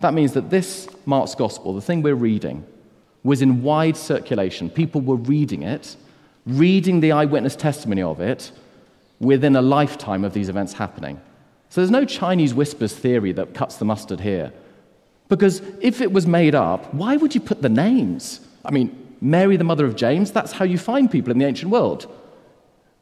That 0.00 0.14
means 0.14 0.32
that 0.32 0.48
this 0.50 0.88
Mark's 1.04 1.34
gospel, 1.34 1.74
the 1.74 1.80
thing 1.80 2.02
we're 2.02 2.14
reading, 2.14 2.64
was 3.24 3.42
in 3.42 3.62
wide 3.62 3.96
circulation. 3.96 4.70
People 4.70 5.00
were 5.00 5.16
reading 5.16 5.64
it, 5.64 5.96
reading 6.46 7.00
the 7.00 7.10
eyewitness 7.10 7.56
testimony 7.56 8.02
of 8.02 8.20
it 8.20 8.52
within 9.18 9.56
a 9.56 9.62
lifetime 9.62 10.24
of 10.24 10.34
these 10.34 10.48
events 10.48 10.74
happening. 10.74 11.20
So 11.68 11.80
there's 11.80 11.90
no 11.90 12.04
Chinese 12.04 12.54
whispers 12.54 12.94
theory 12.94 13.32
that 13.32 13.54
cuts 13.54 13.76
the 13.76 13.84
mustard 13.84 14.20
here. 14.20 14.52
Because 15.28 15.60
if 15.80 16.00
it 16.00 16.12
was 16.12 16.28
made 16.28 16.54
up, 16.54 16.94
why 16.94 17.16
would 17.16 17.34
you 17.34 17.40
put 17.40 17.60
the 17.60 17.68
names? 17.68 18.40
I 18.64 18.70
mean, 18.70 19.05
Mary, 19.20 19.56
the 19.56 19.64
mother 19.64 19.86
of 19.86 19.96
James, 19.96 20.30
that's 20.30 20.52
how 20.52 20.64
you 20.64 20.78
find 20.78 21.10
people 21.10 21.30
in 21.30 21.38
the 21.38 21.44
ancient 21.44 21.70
world. 21.70 22.06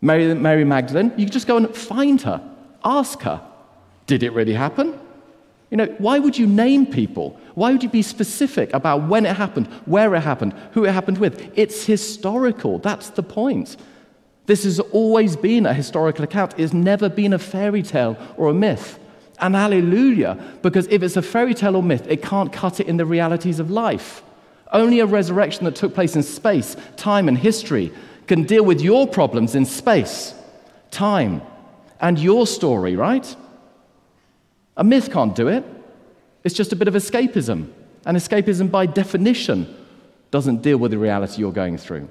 Mary, 0.00 0.34
Mary 0.34 0.64
Magdalene, 0.64 1.12
you 1.16 1.26
just 1.26 1.46
go 1.46 1.56
and 1.56 1.74
find 1.74 2.20
her, 2.22 2.40
ask 2.84 3.20
her, 3.22 3.40
did 4.06 4.22
it 4.22 4.32
really 4.32 4.52
happen? 4.52 4.98
You 5.70 5.78
know, 5.78 5.86
why 5.98 6.18
would 6.18 6.38
you 6.38 6.46
name 6.46 6.86
people? 6.86 7.38
Why 7.54 7.72
would 7.72 7.82
you 7.82 7.88
be 7.88 8.02
specific 8.02 8.72
about 8.72 9.08
when 9.08 9.26
it 9.26 9.36
happened, 9.36 9.66
where 9.86 10.14
it 10.14 10.20
happened, 10.20 10.54
who 10.72 10.84
it 10.84 10.92
happened 10.92 11.18
with? 11.18 11.50
It's 11.56 11.84
historical. 11.84 12.78
That's 12.78 13.10
the 13.10 13.22
point. 13.22 13.76
This 14.46 14.64
has 14.64 14.78
always 14.78 15.36
been 15.36 15.66
a 15.66 15.72
historical 15.72 16.24
account. 16.24 16.54
It's 16.58 16.74
never 16.74 17.08
been 17.08 17.32
a 17.32 17.38
fairy 17.38 17.82
tale 17.82 18.16
or 18.36 18.50
a 18.50 18.54
myth. 18.54 18.98
And 19.40 19.54
hallelujah, 19.54 20.38
because 20.62 20.86
if 20.88 21.02
it's 21.02 21.16
a 21.16 21.22
fairy 21.22 21.54
tale 21.54 21.76
or 21.76 21.82
myth, 21.82 22.06
it 22.08 22.22
can't 22.22 22.52
cut 22.52 22.78
it 22.78 22.86
in 22.86 22.96
the 22.98 23.06
realities 23.06 23.58
of 23.58 23.70
life. 23.70 24.22
Only 24.74 24.98
a 24.98 25.06
resurrection 25.06 25.64
that 25.64 25.76
took 25.76 25.94
place 25.94 26.16
in 26.16 26.24
space, 26.24 26.76
time, 26.96 27.28
and 27.28 27.38
history 27.38 27.92
can 28.26 28.42
deal 28.42 28.64
with 28.64 28.80
your 28.80 29.06
problems 29.06 29.54
in 29.54 29.64
space, 29.64 30.34
time, 30.90 31.40
and 32.00 32.18
your 32.18 32.46
story, 32.46 32.96
right? 32.96 33.36
A 34.76 34.82
myth 34.82 35.12
can't 35.12 35.36
do 35.36 35.46
it. 35.46 35.64
It's 36.42 36.56
just 36.56 36.72
a 36.72 36.76
bit 36.76 36.88
of 36.88 36.94
escapism. 36.94 37.70
And 38.04 38.16
escapism, 38.16 38.70
by 38.70 38.86
definition, 38.86 39.74
doesn't 40.32 40.62
deal 40.62 40.78
with 40.78 40.90
the 40.90 40.98
reality 40.98 41.40
you're 41.40 41.52
going 41.52 41.78
through. 41.78 42.08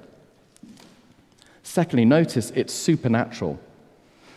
Secondly, 1.62 2.06
notice 2.06 2.50
it's 2.52 2.72
supernatural. 2.72 3.60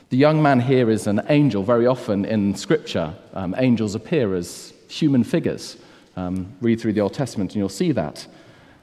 The 0.09 0.17
young 0.17 0.41
man 0.41 0.59
here 0.59 0.89
is 0.89 1.07
an 1.07 1.21
angel. 1.29 1.63
Very 1.63 1.87
often 1.87 2.25
in 2.25 2.55
Scripture, 2.55 3.15
um, 3.33 3.55
angels 3.57 3.95
appear 3.95 4.35
as 4.35 4.73
human 4.89 5.23
figures. 5.23 5.77
Um, 6.17 6.51
read 6.61 6.81
through 6.81 6.93
the 6.93 7.01
Old 7.01 7.13
Testament 7.13 7.51
and 7.51 7.59
you'll 7.59 7.69
see 7.69 7.91
that. 7.93 8.27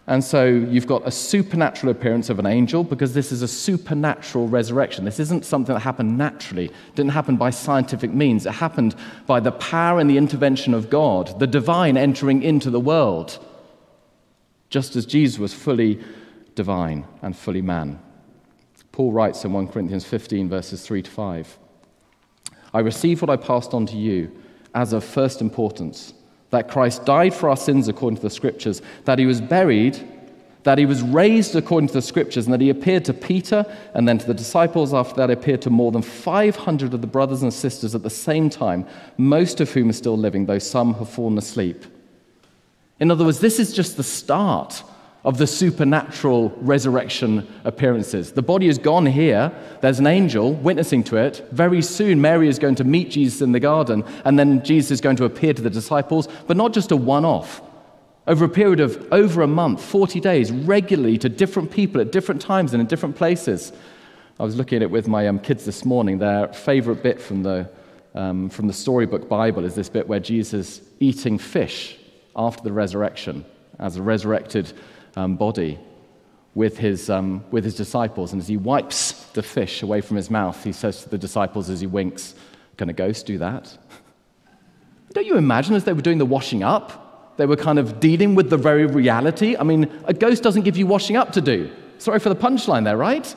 And 0.06 0.22
so 0.22 0.44
you've 0.44 0.86
got 0.86 1.06
a 1.06 1.10
supernatural 1.10 1.90
appearance 1.90 2.30
of 2.30 2.38
an 2.38 2.46
angel 2.46 2.84
because 2.84 3.12
this 3.12 3.32
is 3.32 3.42
a 3.42 3.48
supernatural 3.48 4.46
resurrection. 4.46 5.04
This 5.04 5.18
isn't 5.18 5.44
something 5.44 5.74
that 5.74 5.80
happened 5.80 6.16
naturally, 6.16 6.66
it 6.66 6.94
didn't 6.94 7.10
happen 7.10 7.36
by 7.36 7.50
scientific 7.50 8.12
means. 8.12 8.46
It 8.46 8.52
happened 8.52 8.94
by 9.26 9.40
the 9.40 9.50
power 9.50 9.98
and 9.98 10.08
the 10.08 10.16
intervention 10.16 10.74
of 10.74 10.90
God, 10.90 11.40
the 11.40 11.46
divine 11.46 11.96
entering 11.96 12.42
into 12.42 12.70
the 12.70 12.80
world, 12.80 13.44
just 14.70 14.94
as 14.94 15.04
Jesus 15.04 15.38
was 15.38 15.52
fully 15.52 16.00
divine 16.54 17.04
and 17.22 17.36
fully 17.36 17.62
man. 17.62 17.98
Paul 18.92 19.10
writes 19.10 19.44
in 19.44 19.52
1 19.52 19.68
Corinthians 19.68 20.04
15, 20.04 20.48
verses 20.48 20.86
3 20.86 21.02
to 21.02 21.10
5. 21.10 21.58
I 22.72 22.78
received 22.78 23.22
what 23.22 23.30
I 23.30 23.36
passed 23.36 23.74
on 23.74 23.86
to 23.86 23.96
you 23.96 24.30
as 24.74 24.92
of 24.92 25.02
first 25.02 25.40
importance 25.40 26.12
that 26.54 26.68
Christ 26.68 27.04
died 27.04 27.34
for 27.34 27.48
our 27.48 27.56
sins 27.56 27.88
according 27.88 28.16
to 28.16 28.22
the 28.22 28.30
scriptures, 28.30 28.80
that 29.04 29.18
he 29.18 29.26
was 29.26 29.40
buried, 29.40 29.98
that 30.62 30.78
he 30.78 30.86
was 30.86 31.02
raised 31.02 31.54
according 31.54 31.88
to 31.88 31.94
the 31.94 32.02
scriptures, 32.02 32.46
and 32.46 32.54
that 32.54 32.60
he 32.60 32.70
appeared 32.70 33.04
to 33.04 33.12
Peter 33.12 33.66
and 33.92 34.08
then 34.08 34.18
to 34.18 34.26
the 34.26 34.34
disciples. 34.34 34.94
After 34.94 35.16
that, 35.16 35.30
appeared 35.30 35.62
to 35.62 35.70
more 35.70 35.92
than 35.92 36.02
500 36.02 36.94
of 36.94 37.00
the 37.00 37.06
brothers 37.06 37.42
and 37.42 37.52
sisters 37.52 37.94
at 37.94 38.02
the 38.02 38.10
same 38.10 38.48
time, 38.48 38.86
most 39.18 39.60
of 39.60 39.70
whom 39.72 39.90
are 39.90 39.94
still 39.94 40.16
living, 40.16 40.46
though 40.46 40.58
some 40.58 40.94
have 40.94 41.10
fallen 41.10 41.36
asleep. 41.38 41.84
In 43.00 43.10
other 43.10 43.24
words, 43.24 43.40
this 43.40 43.58
is 43.58 43.74
just 43.74 43.96
the 43.96 44.02
start 44.02 44.82
of 45.24 45.38
the 45.38 45.46
supernatural 45.46 46.50
resurrection 46.56 47.46
appearances. 47.64 48.32
The 48.32 48.42
body 48.42 48.68
is 48.68 48.76
gone 48.76 49.06
here. 49.06 49.50
There's 49.80 49.98
an 49.98 50.06
angel 50.06 50.52
witnessing 50.52 51.02
to 51.04 51.16
it. 51.16 51.48
Very 51.50 51.80
soon, 51.80 52.20
Mary 52.20 52.46
is 52.46 52.58
going 52.58 52.74
to 52.76 52.84
meet 52.84 53.10
Jesus 53.10 53.40
in 53.40 53.52
the 53.52 53.60
garden, 53.60 54.04
and 54.24 54.38
then 54.38 54.62
Jesus 54.62 54.90
is 54.90 55.00
going 55.00 55.16
to 55.16 55.24
appear 55.24 55.54
to 55.54 55.62
the 55.62 55.70
disciples, 55.70 56.28
but 56.46 56.58
not 56.58 56.74
just 56.74 56.92
a 56.92 56.96
one 56.96 57.24
off. 57.24 57.62
Over 58.26 58.44
a 58.44 58.48
period 58.48 58.80
of 58.80 59.06
over 59.12 59.42
a 59.42 59.46
month, 59.46 59.82
40 59.82 60.20
days, 60.20 60.52
regularly 60.52 61.18
to 61.18 61.28
different 61.28 61.70
people 61.70 62.00
at 62.00 62.12
different 62.12 62.40
times 62.40 62.72
and 62.72 62.80
in 62.80 62.86
different 62.86 63.16
places. 63.16 63.72
I 64.38 64.44
was 64.44 64.56
looking 64.56 64.76
at 64.76 64.82
it 64.82 64.90
with 64.90 65.08
my 65.08 65.28
um, 65.28 65.38
kids 65.38 65.64
this 65.64 65.84
morning. 65.84 66.18
Their 66.18 66.48
favorite 66.48 67.02
bit 67.02 67.20
from 67.20 67.42
the, 67.42 67.70
um, 68.14 68.50
from 68.50 68.66
the 68.66 68.72
storybook 68.72 69.28
Bible 69.28 69.64
is 69.64 69.74
this 69.74 69.88
bit 69.88 70.08
where 70.08 70.20
Jesus 70.20 70.80
is 70.80 70.88
eating 71.00 71.38
fish 71.38 71.96
after 72.34 72.62
the 72.62 72.72
resurrection 72.72 73.44
as 73.78 73.96
a 73.96 74.02
resurrected 74.02 74.72
um, 75.16 75.36
body 75.36 75.78
with 76.54 76.78
his, 76.78 77.10
um, 77.10 77.44
with 77.50 77.64
his 77.64 77.74
disciples. 77.74 78.32
And 78.32 78.40
as 78.40 78.48
he 78.48 78.56
wipes 78.56 79.12
the 79.32 79.42
fish 79.42 79.82
away 79.82 80.00
from 80.00 80.16
his 80.16 80.30
mouth, 80.30 80.62
he 80.62 80.72
says 80.72 81.02
to 81.02 81.08
the 81.08 81.18
disciples 81.18 81.68
as 81.68 81.80
he 81.80 81.86
winks, 81.86 82.34
Can 82.76 82.88
a 82.88 82.92
ghost 82.92 83.26
do 83.26 83.38
that? 83.38 83.76
Don't 85.12 85.26
you 85.26 85.36
imagine 85.36 85.74
as 85.74 85.84
they 85.84 85.92
were 85.92 86.02
doing 86.02 86.18
the 86.18 86.26
washing 86.26 86.62
up, 86.62 87.36
they 87.36 87.46
were 87.46 87.56
kind 87.56 87.78
of 87.78 88.00
dealing 88.00 88.34
with 88.34 88.50
the 88.50 88.56
very 88.56 88.86
reality? 88.86 89.56
I 89.56 89.64
mean, 89.64 89.90
a 90.04 90.14
ghost 90.14 90.42
doesn't 90.42 90.62
give 90.62 90.76
you 90.76 90.86
washing 90.86 91.16
up 91.16 91.32
to 91.32 91.40
do. 91.40 91.70
Sorry 91.98 92.18
for 92.18 92.28
the 92.28 92.36
punchline 92.36 92.84
there, 92.84 92.96
right? 92.96 93.34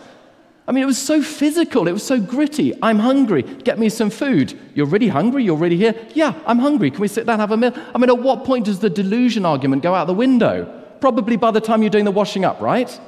I 0.67 0.73
mean, 0.73 0.83
it 0.83 0.87
was 0.87 0.97
so 0.97 1.21
physical. 1.21 1.87
It 1.87 1.93
was 1.93 2.03
so 2.03 2.19
gritty. 2.19 2.73
I'm 2.81 2.99
hungry. 2.99 3.41
Get 3.41 3.79
me 3.79 3.87
some 3.87 4.09
food. 4.09 4.59
You're 4.75 4.85
really 4.85 5.07
hungry? 5.07 5.43
You're 5.43 5.55
really 5.55 5.77
here? 5.77 5.95
Yeah, 6.13 6.33
I'm 6.45 6.59
hungry. 6.59 6.91
Can 6.91 6.99
we 6.99 7.07
sit 7.07 7.25
down 7.25 7.39
and 7.39 7.41
have 7.41 7.51
a 7.51 7.57
meal? 7.57 7.71
I 7.95 7.97
mean, 7.97 8.09
at 8.09 8.19
what 8.19 8.43
point 8.43 8.65
does 8.65 8.79
the 8.79 8.89
delusion 8.89 9.45
argument 9.45 9.81
go 9.81 9.95
out 9.95 10.07
the 10.07 10.13
window? 10.13 10.76
Probably 10.99 11.35
by 11.35 11.51
the 11.51 11.61
time 11.61 11.81
you're 11.81 11.89
doing 11.89 12.05
the 12.05 12.11
washing 12.11 12.45
up, 12.45 12.61
right? 12.61 12.99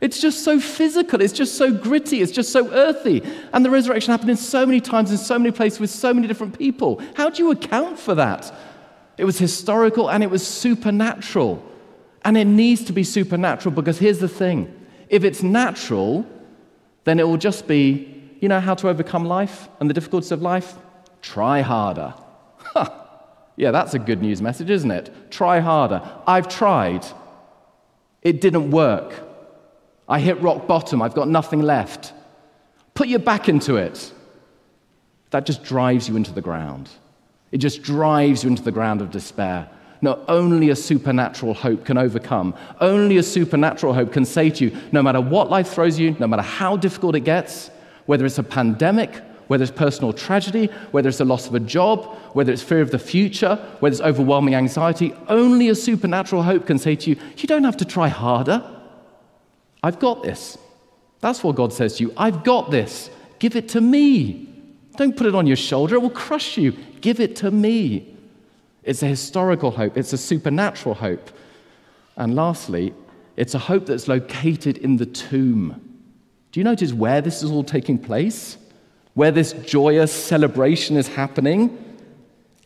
It's 0.00 0.20
just 0.20 0.44
so 0.44 0.60
physical, 0.60 1.22
it's 1.22 1.32
just 1.32 1.56
so 1.56 1.72
gritty, 1.72 2.20
it's 2.20 2.32
just 2.32 2.52
so 2.52 2.70
earthy. 2.72 3.22
And 3.52 3.64
the 3.64 3.70
resurrection 3.70 4.10
happened 4.10 4.30
in 4.30 4.36
so 4.36 4.66
many 4.66 4.80
times, 4.80 5.10
in 5.10 5.16
so 5.16 5.38
many 5.38 5.50
places, 5.50 5.80
with 5.80 5.90
so 5.90 6.12
many 6.12 6.26
different 6.26 6.58
people. 6.58 7.00
How 7.14 7.30
do 7.30 7.42
you 7.42 7.50
account 7.50 7.98
for 7.98 8.14
that? 8.14 8.52
It 9.16 9.24
was 9.24 9.38
historical 9.38 10.10
and 10.10 10.22
it 10.22 10.30
was 10.30 10.46
supernatural. 10.46 11.64
And 12.24 12.36
it 12.36 12.44
needs 12.44 12.84
to 12.84 12.92
be 12.92 13.04
supernatural 13.04 13.74
because 13.74 13.98
here's 13.98 14.18
the 14.18 14.28
thing 14.28 14.72
if 15.08 15.24
it's 15.24 15.42
natural, 15.42 16.26
then 17.04 17.18
it 17.20 17.26
will 17.26 17.36
just 17.36 17.66
be 17.66 18.12
you 18.40 18.48
know 18.48 18.60
how 18.60 18.74
to 18.74 18.88
overcome 18.88 19.24
life 19.24 19.68
and 19.80 19.88
the 19.88 19.94
difficulties 19.94 20.32
of 20.32 20.42
life? 20.42 20.74
Try 21.22 21.62
harder. 21.62 22.14
Yeah, 23.56 23.70
that's 23.70 23.94
a 23.94 23.98
good 23.98 24.20
news 24.20 24.42
message, 24.42 24.70
isn't 24.70 24.90
it? 24.90 25.30
Try 25.30 25.60
harder. 25.60 26.02
I've 26.26 26.48
tried. 26.48 27.06
It 28.22 28.40
didn't 28.40 28.70
work. 28.70 29.14
I 30.08 30.20
hit 30.20 30.40
rock 30.42 30.66
bottom. 30.66 31.00
I've 31.00 31.14
got 31.14 31.28
nothing 31.28 31.62
left. 31.62 32.12
Put 32.94 33.08
your 33.08 33.18
back 33.18 33.48
into 33.48 33.76
it. 33.76 34.12
That 35.30 35.46
just 35.46 35.64
drives 35.64 36.08
you 36.08 36.16
into 36.16 36.32
the 36.32 36.42
ground. 36.42 36.90
It 37.50 37.58
just 37.58 37.82
drives 37.82 38.44
you 38.44 38.50
into 38.50 38.62
the 38.62 38.72
ground 38.72 39.00
of 39.00 39.10
despair. 39.10 39.68
No, 40.02 40.22
only 40.28 40.70
a 40.70 40.76
supernatural 40.76 41.54
hope 41.54 41.86
can 41.86 41.96
overcome. 41.96 42.54
Only 42.80 43.16
a 43.16 43.22
supernatural 43.22 43.94
hope 43.94 44.12
can 44.12 44.24
say 44.24 44.50
to 44.50 44.64
you 44.66 44.78
no 44.92 45.02
matter 45.02 45.20
what 45.20 45.50
life 45.50 45.68
throws 45.68 45.98
you, 45.98 46.14
no 46.18 46.26
matter 46.26 46.42
how 46.42 46.76
difficult 46.76 47.14
it 47.14 47.20
gets, 47.20 47.70
whether 48.04 48.26
it's 48.26 48.38
a 48.38 48.42
pandemic 48.42 49.22
whether 49.48 49.62
it's 49.62 49.72
personal 49.72 50.12
tragedy, 50.12 50.66
whether 50.90 51.08
it's 51.08 51.18
the 51.18 51.24
loss 51.24 51.46
of 51.46 51.54
a 51.54 51.60
job, 51.60 52.04
whether 52.32 52.52
it's 52.52 52.62
fear 52.62 52.80
of 52.80 52.90
the 52.90 52.98
future, 52.98 53.56
whether 53.80 53.92
it's 53.92 54.00
overwhelming 54.00 54.54
anxiety, 54.54 55.14
only 55.28 55.68
a 55.68 55.74
supernatural 55.74 56.42
hope 56.42 56.66
can 56.66 56.78
say 56.78 56.96
to 56.96 57.10
you, 57.10 57.16
You 57.36 57.46
don't 57.46 57.64
have 57.64 57.76
to 57.78 57.84
try 57.84 58.08
harder. 58.08 58.62
I've 59.82 59.98
got 59.98 60.22
this. 60.22 60.58
That's 61.20 61.42
what 61.44 61.56
God 61.56 61.72
says 61.72 61.96
to 61.96 62.04
you. 62.04 62.12
I've 62.16 62.44
got 62.44 62.70
this. 62.70 63.10
Give 63.38 63.56
it 63.56 63.68
to 63.70 63.80
me. 63.80 64.48
Don't 64.96 65.16
put 65.16 65.26
it 65.26 65.34
on 65.34 65.46
your 65.46 65.56
shoulder, 65.56 65.96
it 65.96 66.02
will 66.02 66.10
crush 66.10 66.56
you. 66.56 66.72
Give 67.00 67.20
it 67.20 67.36
to 67.36 67.50
me. 67.50 68.16
It's 68.82 69.02
a 69.02 69.06
historical 69.06 69.70
hope, 69.70 69.96
it's 69.96 70.12
a 70.12 70.18
supernatural 70.18 70.94
hope. 70.94 71.30
And 72.16 72.34
lastly, 72.34 72.94
it's 73.36 73.54
a 73.54 73.58
hope 73.58 73.86
that's 73.86 74.08
located 74.08 74.78
in 74.78 74.96
the 74.96 75.06
tomb. 75.06 75.82
Do 76.52 76.60
you 76.60 76.64
notice 76.64 76.92
where 76.92 77.20
this 77.20 77.42
is 77.42 77.50
all 77.50 77.64
taking 77.64 77.98
place? 77.98 78.56
Where 79.16 79.30
this 79.30 79.54
joyous 79.54 80.12
celebration 80.12 80.94
is 80.96 81.08
happening? 81.08 81.82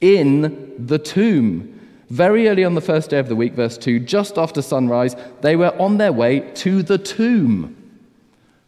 In 0.00 0.74
the 0.84 0.98
tomb. 0.98 1.80
Very 2.08 2.48
early 2.48 2.64
on 2.64 2.74
the 2.74 2.80
first 2.80 3.10
day 3.10 3.20
of 3.20 3.28
the 3.28 3.36
week, 3.36 3.52
verse 3.52 3.78
2, 3.78 4.00
just 4.00 4.36
after 4.36 4.60
sunrise, 4.60 5.14
they 5.42 5.54
were 5.54 5.72
on 5.80 5.98
their 5.98 6.12
way 6.12 6.40
to 6.56 6.82
the 6.82 6.98
tomb. 6.98 7.76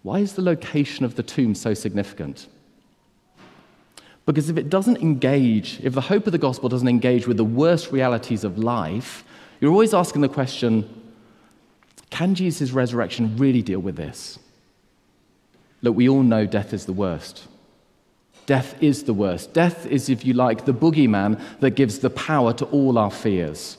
Why 0.04 0.20
is 0.20 0.34
the 0.34 0.42
location 0.42 1.04
of 1.04 1.16
the 1.16 1.24
tomb 1.24 1.56
so 1.56 1.74
significant? 1.74 2.46
Because 4.26 4.48
if 4.48 4.56
it 4.56 4.70
doesn't 4.70 4.98
engage, 4.98 5.80
if 5.82 5.94
the 5.94 6.02
hope 6.02 6.26
of 6.26 6.32
the 6.32 6.38
gospel 6.38 6.68
doesn't 6.68 6.86
engage 6.86 7.26
with 7.26 7.36
the 7.36 7.44
worst 7.44 7.90
realities 7.90 8.44
of 8.44 8.58
life, 8.58 9.24
you're 9.60 9.72
always 9.72 9.92
asking 9.92 10.22
the 10.22 10.28
question 10.28 10.88
can 12.10 12.36
Jesus' 12.36 12.70
resurrection 12.70 13.36
really 13.38 13.62
deal 13.62 13.80
with 13.80 13.96
this? 13.96 14.38
Look, 15.80 15.96
we 15.96 16.08
all 16.08 16.22
know 16.22 16.46
death 16.46 16.72
is 16.72 16.86
the 16.86 16.92
worst. 16.92 17.48
Death 18.46 18.80
is 18.82 19.04
the 19.04 19.14
worst. 19.14 19.52
Death 19.52 19.86
is, 19.86 20.08
if 20.08 20.24
you 20.24 20.34
like, 20.34 20.64
the 20.64 20.74
boogeyman 20.74 21.40
that 21.60 21.70
gives 21.70 22.00
the 22.00 22.10
power 22.10 22.52
to 22.54 22.64
all 22.66 22.98
our 22.98 23.10
fears. 23.10 23.78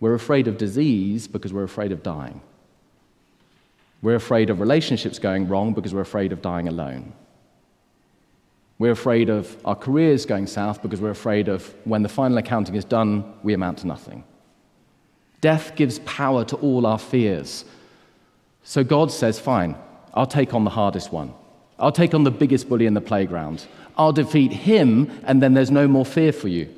We're 0.00 0.14
afraid 0.14 0.48
of 0.48 0.58
disease 0.58 1.26
because 1.26 1.52
we're 1.52 1.64
afraid 1.64 1.92
of 1.92 2.02
dying. 2.02 2.40
We're 4.02 4.16
afraid 4.16 4.50
of 4.50 4.60
relationships 4.60 5.18
going 5.18 5.48
wrong 5.48 5.72
because 5.72 5.94
we're 5.94 6.00
afraid 6.00 6.32
of 6.32 6.42
dying 6.42 6.68
alone. 6.68 7.12
We're 8.78 8.92
afraid 8.92 9.30
of 9.30 9.56
our 9.64 9.76
careers 9.76 10.26
going 10.26 10.46
south 10.46 10.82
because 10.82 11.00
we're 11.00 11.10
afraid 11.10 11.48
of 11.48 11.74
when 11.84 12.02
the 12.02 12.08
final 12.08 12.36
accounting 12.38 12.74
is 12.74 12.84
done, 12.84 13.24
we 13.42 13.54
amount 13.54 13.78
to 13.78 13.86
nothing. 13.86 14.24
Death 15.40 15.76
gives 15.76 16.00
power 16.00 16.44
to 16.46 16.56
all 16.56 16.86
our 16.86 16.98
fears. 16.98 17.64
So 18.62 18.82
God 18.82 19.12
says, 19.12 19.38
fine, 19.38 19.76
I'll 20.12 20.26
take 20.26 20.54
on 20.54 20.64
the 20.64 20.70
hardest 20.70 21.12
one. 21.12 21.32
I'll 21.78 21.92
take 21.92 22.14
on 22.14 22.24
the 22.24 22.30
biggest 22.30 22.68
bully 22.68 22.86
in 22.86 22.94
the 22.94 23.00
playground. 23.00 23.66
I'll 23.96 24.12
defeat 24.12 24.52
him, 24.52 25.10
and 25.24 25.42
then 25.42 25.54
there's 25.54 25.70
no 25.70 25.88
more 25.88 26.04
fear 26.04 26.32
for 26.32 26.48
you. 26.48 26.68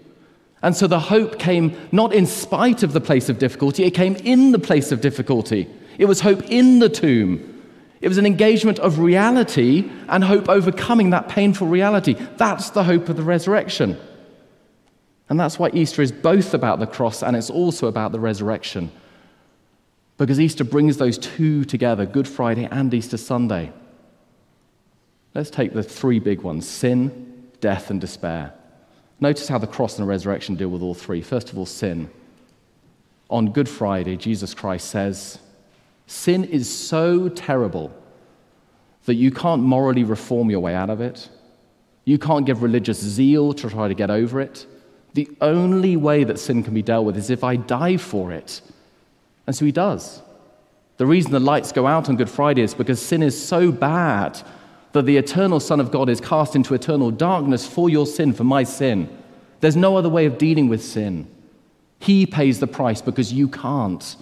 And 0.62 0.74
so 0.74 0.87
the 0.87 0.98
hope 0.98 1.38
came 1.38 1.76
not 1.92 2.12
in 2.12 2.26
spite 2.26 2.82
of 2.82 2.92
the 2.92 3.00
place 3.00 3.28
of 3.28 3.38
difficulty, 3.38 3.85
it 3.85 3.92
came 3.92 4.16
in 4.16 4.52
the 4.52 4.59
place 4.59 4.92
of 4.92 5.00
difficulty. 5.00 5.68
It 5.98 6.06
was 6.06 6.20
hope 6.20 6.42
in 6.50 6.78
the 6.78 6.88
tomb. 6.88 7.52
It 8.00 8.09
was 8.09 8.18
an 8.18 8.26
engagement 8.26 8.78
of 8.78 8.98
reality 8.98 9.90
and 10.09 10.22
hope 10.22 10.48
overcoming 10.48 11.11
that 11.11 11.28
painful 11.28 11.66
reality. 11.66 12.14
That's 12.37 12.70
the 12.70 12.85
hope 12.85 13.09
of 13.09 13.16
the 13.16 13.22
resurrection. 13.22 13.98
And 15.28 15.40
that's 15.40 15.59
why 15.59 15.70
Easter 15.72 16.02
is 16.02 16.12
both 16.12 16.54
about 16.54 16.78
the 16.78 16.87
cross 16.87 17.22
and 17.22 17.35
it's 17.35 17.50
also 17.50 17.87
about 17.87 18.12
the 18.12 18.20
resurrection. 18.20 18.92
Because 20.18 20.38
Easter 20.38 20.64
brings 20.64 20.98
those 20.98 21.18
two 21.18 21.64
together 21.64 22.06
Good 22.06 22.28
Friday 22.28 22.68
and 22.70 22.92
Easter 22.92 23.16
Sunday. 23.16 23.72
Let's 25.37 25.51
take 25.51 25.75
the 25.75 25.83
three 25.83 26.18
big 26.18 26.40
ones 26.40 26.66
sin, 26.66 27.51
death, 27.61 27.90
and 27.90 28.01
despair. 28.01 28.55
Notice 29.20 29.49
how 29.49 29.59
the 29.59 29.66
cross 29.66 29.99
and 29.99 30.07
the 30.07 30.09
resurrection 30.09 30.55
deal 30.55 30.70
with 30.70 30.81
all 30.81 30.94
three. 30.94 31.20
First 31.20 31.51
of 31.51 31.59
all, 31.59 31.66
sin. 31.66 32.09
On 33.29 33.53
Good 33.53 33.68
Friday, 33.68 34.16
Jesus 34.16 34.55
Christ 34.55 34.88
says, 34.88 35.38
Sin 36.07 36.42
is 36.42 36.75
so 36.75 37.29
terrible 37.29 37.92
that 39.05 39.16
you 39.16 39.31
can't 39.31 39.62
morally 39.62 40.05
reform 40.05 40.49
your 40.49 40.61
way 40.61 40.75
out 40.75 40.88
of 40.88 41.03
it. 41.03 41.29
You 42.07 42.18
can't 42.18 42.46
give 42.46 42.62
religious 42.62 42.99
zeal 42.99 43.53
to 43.53 43.68
try 43.68 43.88
to 43.88 43.94
get 43.94 44.11
over 44.11 44.40
it. 44.40 44.66
The 45.12 45.29
only 45.42 45.99
way 45.99 46.25
that 46.25 46.38
sin 46.38 46.62
can 46.62 46.72
be 46.72 46.83
dealt 46.83 47.05
with 47.05 47.18
is 47.18 47.29
if 47.29 47.44
I 47.44 47.57
die 47.57 47.99
for 47.99 48.33
it. 48.33 48.62
And 49.46 49.55
so 49.55 49.66
he 49.66 49.72
does. 49.72 50.22
The 50.96 51.05
reason 51.05 51.33
the 51.33 51.40
lights 51.40 51.72
go 51.72 51.87
out 51.87 52.09
on 52.09 52.16
Good 52.16 52.31
Friday 52.31 52.62
is 52.62 52.72
because 52.72 53.03
sin 53.03 53.22
is 53.22 53.38
so 53.38 53.70
bad 53.70 54.42
that 54.96 55.06
the 55.06 55.16
eternal 55.16 55.61
Son 55.61 55.80
of 55.80 55.90
God 55.90 56.09
is 56.09 56.20
cast 56.20 56.56
into 56.56 56.74
eternal 56.74 57.11
darkness 57.11 57.66
for 57.66 57.88
your 57.88 58.06
sin, 58.06 58.32
for 58.32 58.44
my 58.44 58.64
sin. 58.64 59.09
There's 59.61 59.76
no 59.76 59.96
other 59.96 60.09
way 60.09 60.26
of 60.26 60.38
dealing 60.38 60.68
with 60.68 60.82
sin. 60.82 61.26
He 61.98 62.26
pays 62.26 62.61
the 62.61 62.66
price 62.66 63.00
because 63.00 63.32
you 63.32 63.48
can't, 63.48 64.16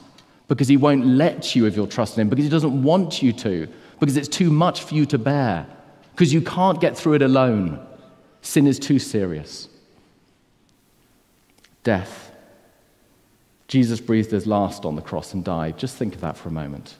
because 0.48 0.68
He 0.68 0.76
won't 0.76 1.06
let 1.06 1.54
you 1.54 1.66
if 1.66 1.76
you're 1.76 1.86
trusting 1.86 2.20
Him, 2.20 2.28
because 2.28 2.44
He 2.44 2.50
doesn't 2.50 2.82
want 2.82 3.22
you 3.22 3.32
to, 3.32 3.68
because 4.00 4.16
it's 4.16 4.28
too 4.28 4.50
much 4.50 4.82
for 4.82 4.94
you 4.94 5.06
to 5.06 5.18
bear, 5.18 5.66
because 6.12 6.32
you 6.32 6.40
can't 6.40 6.80
get 6.80 6.96
through 6.96 7.14
it 7.14 7.22
alone. 7.22 7.84
Sin 8.42 8.66
is 8.66 8.78
too 8.78 8.98
serious. 8.98 9.68
Death. 11.82 12.32
Jesus 13.68 14.00
breathed 14.00 14.30
his 14.30 14.46
last 14.46 14.84
on 14.84 14.96
the 14.96 15.02
cross 15.02 15.34
and 15.34 15.44
died. 15.44 15.78
Just 15.78 15.96
think 15.96 16.14
of 16.14 16.20
that 16.20 16.36
for 16.36 16.48
a 16.48 16.52
moment. 16.52 16.96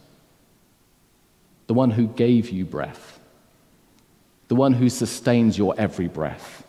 The 1.66 1.74
one 1.74 1.90
who 1.90 2.06
gave 2.06 2.50
you 2.50 2.64
breath, 2.64 3.13
the 4.48 4.54
one 4.54 4.74
who 4.74 4.88
sustains 4.88 5.56
your 5.56 5.74
every 5.78 6.08
breath, 6.08 6.66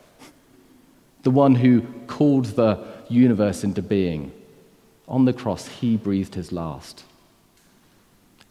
the 1.24 1.32
one 1.32 1.56
who 1.56 1.82
called 2.08 2.46
the 2.46 2.86
universe 3.10 3.64
into 3.64 3.82
being. 3.82 4.32
On 5.08 5.26
the 5.26 5.34
cross, 5.34 5.68
he 5.68 5.98
breathed 5.98 6.36
his 6.36 6.52
last. 6.52 7.04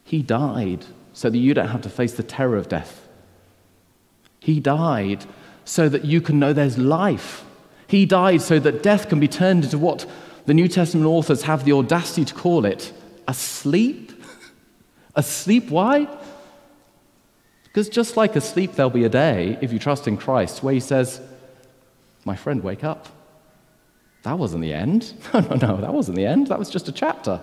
He 0.04 0.22
died 0.22 0.84
so 1.12 1.30
that 1.30 1.38
you 1.38 1.54
don't 1.54 1.68
have 1.68 1.82
to 1.82 1.88
face 1.88 2.12
the 2.12 2.22
terror 2.22 2.56
of 2.56 2.68
death. 2.68 3.08
He 4.40 4.60
died 4.60 5.24
so 5.64 5.88
that 5.88 6.04
you 6.04 6.20
can 6.20 6.38
know 6.38 6.52
there's 6.52 6.78
life. 6.78 7.44
He 7.86 8.04
died 8.06 8.42
so 8.42 8.58
that 8.58 8.82
death 8.82 9.08
can 9.08 9.20
be 9.20 9.28
turned 9.28 9.64
into 9.64 9.78
what 9.78 10.06
the 10.46 10.54
New 10.54 10.68
Testament 10.68 11.06
authors 11.06 11.42
have 11.42 11.64
the 11.64 11.72
audacity 11.72 12.24
to 12.24 12.34
call 12.34 12.64
it 12.66 12.92
a 13.26 13.34
sleep. 13.34 14.12
a 15.16 15.22
sleep, 15.22 15.70
why? 15.70 16.06
Because 17.74 17.88
just 17.88 18.16
like 18.16 18.36
asleep, 18.36 18.74
there'll 18.74 18.88
be 18.88 19.02
a 19.02 19.08
day, 19.08 19.58
if 19.60 19.72
you 19.72 19.80
trust 19.80 20.06
in 20.06 20.16
Christ, 20.16 20.62
where 20.62 20.72
he 20.72 20.78
says, 20.78 21.20
My 22.24 22.36
friend, 22.36 22.62
wake 22.62 22.84
up. 22.84 23.08
That 24.22 24.38
wasn't 24.38 24.62
the 24.62 24.72
end. 24.72 25.12
No, 25.34 25.40
no, 25.40 25.56
no, 25.56 25.76
that 25.80 25.92
wasn't 25.92 26.16
the 26.16 26.24
end. 26.24 26.46
That 26.46 26.58
was 26.60 26.70
just 26.70 26.88
a 26.88 26.92
chapter. 26.92 27.40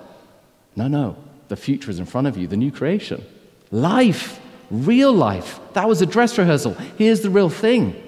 No, 0.78 0.88
no, 0.88 1.18
the 1.50 1.58
future 1.58 1.92
is 1.92 2.00
in 2.00 2.06
front 2.06 2.28
of 2.28 2.38
you, 2.38 2.48
the 2.48 2.56
new 2.56 2.72
creation. 2.72 3.26
Life, 3.72 4.40
real 4.70 5.12
life. 5.12 5.60
That 5.74 5.90
was 5.90 6.02
a 6.02 6.06
dress 6.06 6.38
rehearsal. 6.38 6.76
Here's 6.98 7.20
the 7.20 7.30
real 7.30 7.50
thing 7.50 8.02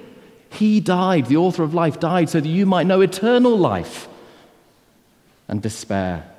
He 0.49 0.79
died, 0.79 1.25
the 1.25 1.35
author 1.35 1.63
of 1.63 1.73
life 1.73 1.99
died, 1.99 2.29
so 2.29 2.39
that 2.39 2.47
you 2.47 2.65
might 2.65 2.87
know 2.87 3.01
eternal 3.01 3.57
life 3.57 4.07
and 5.49 5.61
despair. 5.61 6.32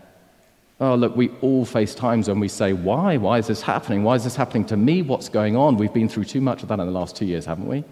Oh, 0.80 0.96
look, 0.96 1.14
we 1.14 1.30
all 1.40 1.64
face 1.64 1.94
times 1.94 2.28
when 2.28 2.40
we 2.40 2.48
say, 2.48 2.72
Why? 2.72 3.16
Why 3.16 3.38
is 3.38 3.46
this 3.46 3.62
happening? 3.62 4.02
Why 4.02 4.16
is 4.16 4.24
this 4.24 4.36
happening 4.36 4.64
to 4.66 4.76
me? 4.76 5.02
What's 5.02 5.28
going 5.28 5.56
on? 5.56 5.76
We've 5.76 5.92
been 5.92 6.08
through 6.08 6.24
too 6.24 6.40
much 6.40 6.62
of 6.62 6.68
that 6.68 6.80
in 6.80 6.86
the 6.86 6.92
last 6.92 7.16
two 7.16 7.26
years, 7.26 7.46
haven't 7.46 7.66
we? 7.66 7.84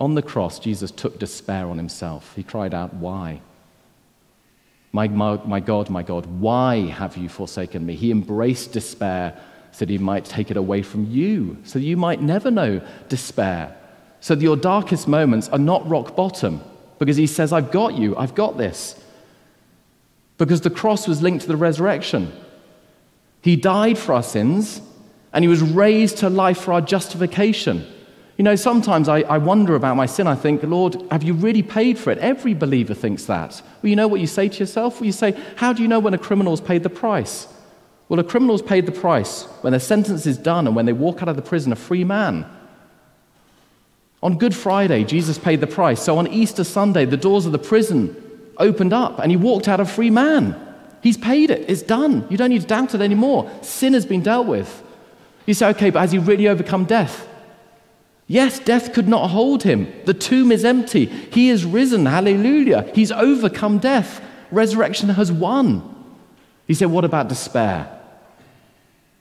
On 0.00 0.14
the 0.14 0.22
cross, 0.22 0.58
Jesus 0.58 0.90
took 0.90 1.18
despair 1.18 1.66
on 1.66 1.76
himself. 1.78 2.32
He 2.36 2.42
cried 2.42 2.74
out, 2.74 2.94
Why? 2.94 3.40
My, 4.92 5.08
my, 5.08 5.40
my 5.44 5.58
God, 5.58 5.88
my 5.88 6.02
God, 6.02 6.26
why 6.26 6.86
have 6.88 7.16
you 7.16 7.28
forsaken 7.28 7.84
me? 7.84 7.94
He 7.96 8.10
embraced 8.10 8.72
despair 8.72 9.40
so 9.72 9.86
that 9.86 9.90
he 9.90 9.96
might 9.96 10.26
take 10.26 10.50
it 10.50 10.58
away 10.58 10.82
from 10.82 11.10
you, 11.10 11.56
so 11.64 11.78
you 11.78 11.96
might 11.96 12.20
never 12.20 12.50
know 12.50 12.82
despair, 13.08 13.74
so 14.20 14.34
that 14.34 14.42
your 14.42 14.56
darkest 14.56 15.08
moments 15.08 15.48
are 15.48 15.58
not 15.58 15.88
rock 15.88 16.14
bottom, 16.14 16.60
because 16.98 17.16
he 17.16 17.26
says, 17.26 17.54
I've 17.54 17.72
got 17.72 17.94
you, 17.94 18.14
I've 18.18 18.34
got 18.34 18.58
this. 18.58 19.01
Because 20.44 20.62
the 20.62 20.70
cross 20.70 21.06
was 21.06 21.22
linked 21.22 21.42
to 21.42 21.48
the 21.48 21.56
resurrection. 21.56 22.32
He 23.42 23.54
died 23.54 23.96
for 23.96 24.12
our 24.12 24.24
sins, 24.24 24.80
and 25.32 25.44
he 25.44 25.48
was 25.48 25.62
raised 25.62 26.18
to 26.18 26.28
life 26.28 26.58
for 26.58 26.72
our 26.72 26.80
justification. 26.80 27.86
You 28.36 28.42
know, 28.42 28.56
sometimes 28.56 29.08
I, 29.08 29.20
I, 29.20 29.38
wonder 29.38 29.76
about 29.76 29.96
my 29.96 30.06
sin. 30.06 30.26
I 30.26 30.34
think, 30.34 30.64
Lord, 30.64 30.96
have 31.12 31.22
you 31.22 31.32
really 31.32 31.62
paid 31.62 31.96
for 31.96 32.10
it? 32.10 32.18
Every 32.18 32.54
believer 32.54 32.92
thinks 32.92 33.26
that. 33.26 33.62
Well, 33.82 33.90
you 33.90 33.94
know 33.94 34.08
what 34.08 34.20
you 34.20 34.26
say 34.26 34.48
to 34.48 34.58
yourself? 34.58 35.00
Well, 35.00 35.06
you 35.06 35.12
say, 35.12 35.40
How 35.54 35.72
do 35.72 35.80
you 35.80 35.86
know 35.86 36.00
when 36.00 36.12
a 36.12 36.18
criminal's 36.18 36.60
paid 36.60 36.82
the 36.82 36.90
price? 36.90 37.46
Well, 38.08 38.18
a 38.18 38.24
criminal's 38.24 38.62
paid 38.62 38.86
the 38.86 38.92
price 38.92 39.44
when 39.60 39.70
their 39.70 39.78
sentence 39.78 40.26
is 40.26 40.38
done 40.38 40.66
and 40.66 40.74
when 40.74 40.86
they 40.86 40.92
walk 40.92 41.22
out 41.22 41.28
of 41.28 41.36
the 41.36 41.42
prison 41.42 41.70
a 41.70 41.76
free 41.76 42.02
man. 42.02 42.46
On 44.24 44.38
Good 44.38 44.56
Friday, 44.56 45.04
Jesus 45.04 45.38
paid 45.38 45.60
the 45.60 45.68
price. 45.68 46.02
So 46.02 46.18
on 46.18 46.26
Easter 46.26 46.64
Sunday, 46.64 47.04
the 47.04 47.16
doors 47.16 47.46
of 47.46 47.52
the 47.52 47.58
prison 47.58 48.16
opened 48.62 48.92
up 48.92 49.18
and 49.18 49.30
he 49.30 49.36
walked 49.36 49.68
out 49.68 49.80
a 49.80 49.84
free 49.84 50.10
man. 50.10 50.56
He's 51.02 51.18
paid 51.18 51.50
it. 51.50 51.68
It's 51.68 51.82
done. 51.82 52.26
You 52.30 52.36
don't 52.36 52.50
need 52.50 52.62
to 52.62 52.66
doubt 52.66 52.94
it 52.94 53.00
anymore. 53.00 53.50
Sin 53.60 53.92
has 53.92 54.06
been 54.06 54.22
dealt 54.22 54.46
with. 54.46 54.82
You 55.46 55.54
say, 55.54 55.68
okay, 55.70 55.90
but 55.90 56.00
has 56.00 56.12
he 56.12 56.18
really 56.18 56.48
overcome 56.48 56.84
death? 56.84 57.28
Yes, 58.28 58.60
death 58.60 58.94
could 58.94 59.08
not 59.08 59.28
hold 59.28 59.64
him. 59.64 59.92
The 60.04 60.14
tomb 60.14 60.52
is 60.52 60.64
empty. 60.64 61.06
He 61.06 61.50
is 61.50 61.64
risen. 61.64 62.06
Hallelujah. 62.06 62.90
He's 62.94 63.10
overcome 63.10 63.78
death. 63.78 64.22
Resurrection 64.50 65.08
has 65.10 65.32
won. 65.32 65.88
He 66.66 66.74
said, 66.74 66.90
What 66.90 67.04
about 67.04 67.28
despair? 67.28 67.98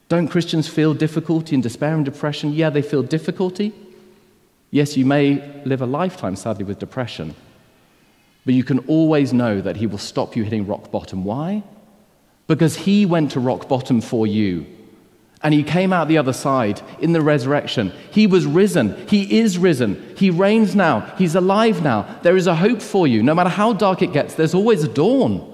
Don't 0.07 0.27
Christians 0.27 0.67
feel 0.67 0.93
difficulty 0.93 1.55
and 1.55 1.63
despair 1.63 1.95
and 1.95 2.05
depression? 2.05 2.53
Yeah, 2.53 2.69
they 2.69 2.81
feel 2.81 3.01
difficulty. 3.01 3.73
Yes, 4.69 4.95
you 4.95 5.05
may 5.05 5.61
live 5.65 5.81
a 5.81 5.85
lifetime, 5.85 6.35
sadly, 6.35 6.63
with 6.63 6.79
depression. 6.79 7.33
But 8.45 8.53
you 8.53 8.63
can 8.63 8.79
always 8.79 9.33
know 9.33 9.61
that 9.61 9.77
He 9.77 9.87
will 9.87 9.97
stop 9.97 10.35
you 10.35 10.43
hitting 10.43 10.67
rock 10.67 10.91
bottom. 10.91 11.23
Why? 11.23 11.63
Because 12.47 12.75
He 12.75 13.05
went 13.05 13.31
to 13.31 13.39
rock 13.39 13.67
bottom 13.67 14.01
for 14.01 14.25
you. 14.25 14.65
And 15.43 15.53
He 15.53 15.63
came 15.63 15.93
out 15.93 16.07
the 16.07 16.17
other 16.17 16.33
side 16.33 16.81
in 16.99 17.13
the 17.13 17.21
resurrection. 17.21 17.91
He 18.11 18.27
was 18.27 18.45
risen. 18.45 19.07
He 19.07 19.39
is 19.39 19.57
risen. 19.57 20.15
He 20.17 20.29
reigns 20.29 20.75
now. 20.75 21.01
He's 21.17 21.35
alive 21.35 21.83
now. 21.83 22.19
There 22.23 22.37
is 22.37 22.47
a 22.47 22.55
hope 22.55 22.81
for 22.81 23.07
you. 23.07 23.23
No 23.23 23.35
matter 23.35 23.49
how 23.49 23.73
dark 23.73 24.01
it 24.01 24.13
gets, 24.13 24.35
there's 24.35 24.55
always 24.55 24.83
a 24.83 24.87
dawn. 24.87 25.47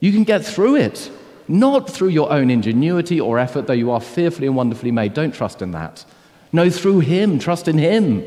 You 0.00 0.12
can 0.12 0.24
get 0.24 0.44
through 0.44 0.76
it. 0.76 1.10
Not 1.48 1.90
through 1.90 2.08
your 2.08 2.32
own 2.32 2.50
ingenuity 2.50 3.20
or 3.20 3.38
effort, 3.38 3.66
though 3.66 3.72
you 3.72 3.90
are 3.90 4.00
fearfully 4.00 4.46
and 4.46 4.56
wonderfully 4.56 4.92
made. 4.92 5.12
Don't 5.12 5.34
trust 5.34 5.60
in 5.60 5.72
that. 5.72 6.04
No, 6.52 6.70
through 6.70 7.00
Him. 7.00 7.38
Trust 7.38 7.68
in 7.68 7.78
Him. 7.78 8.22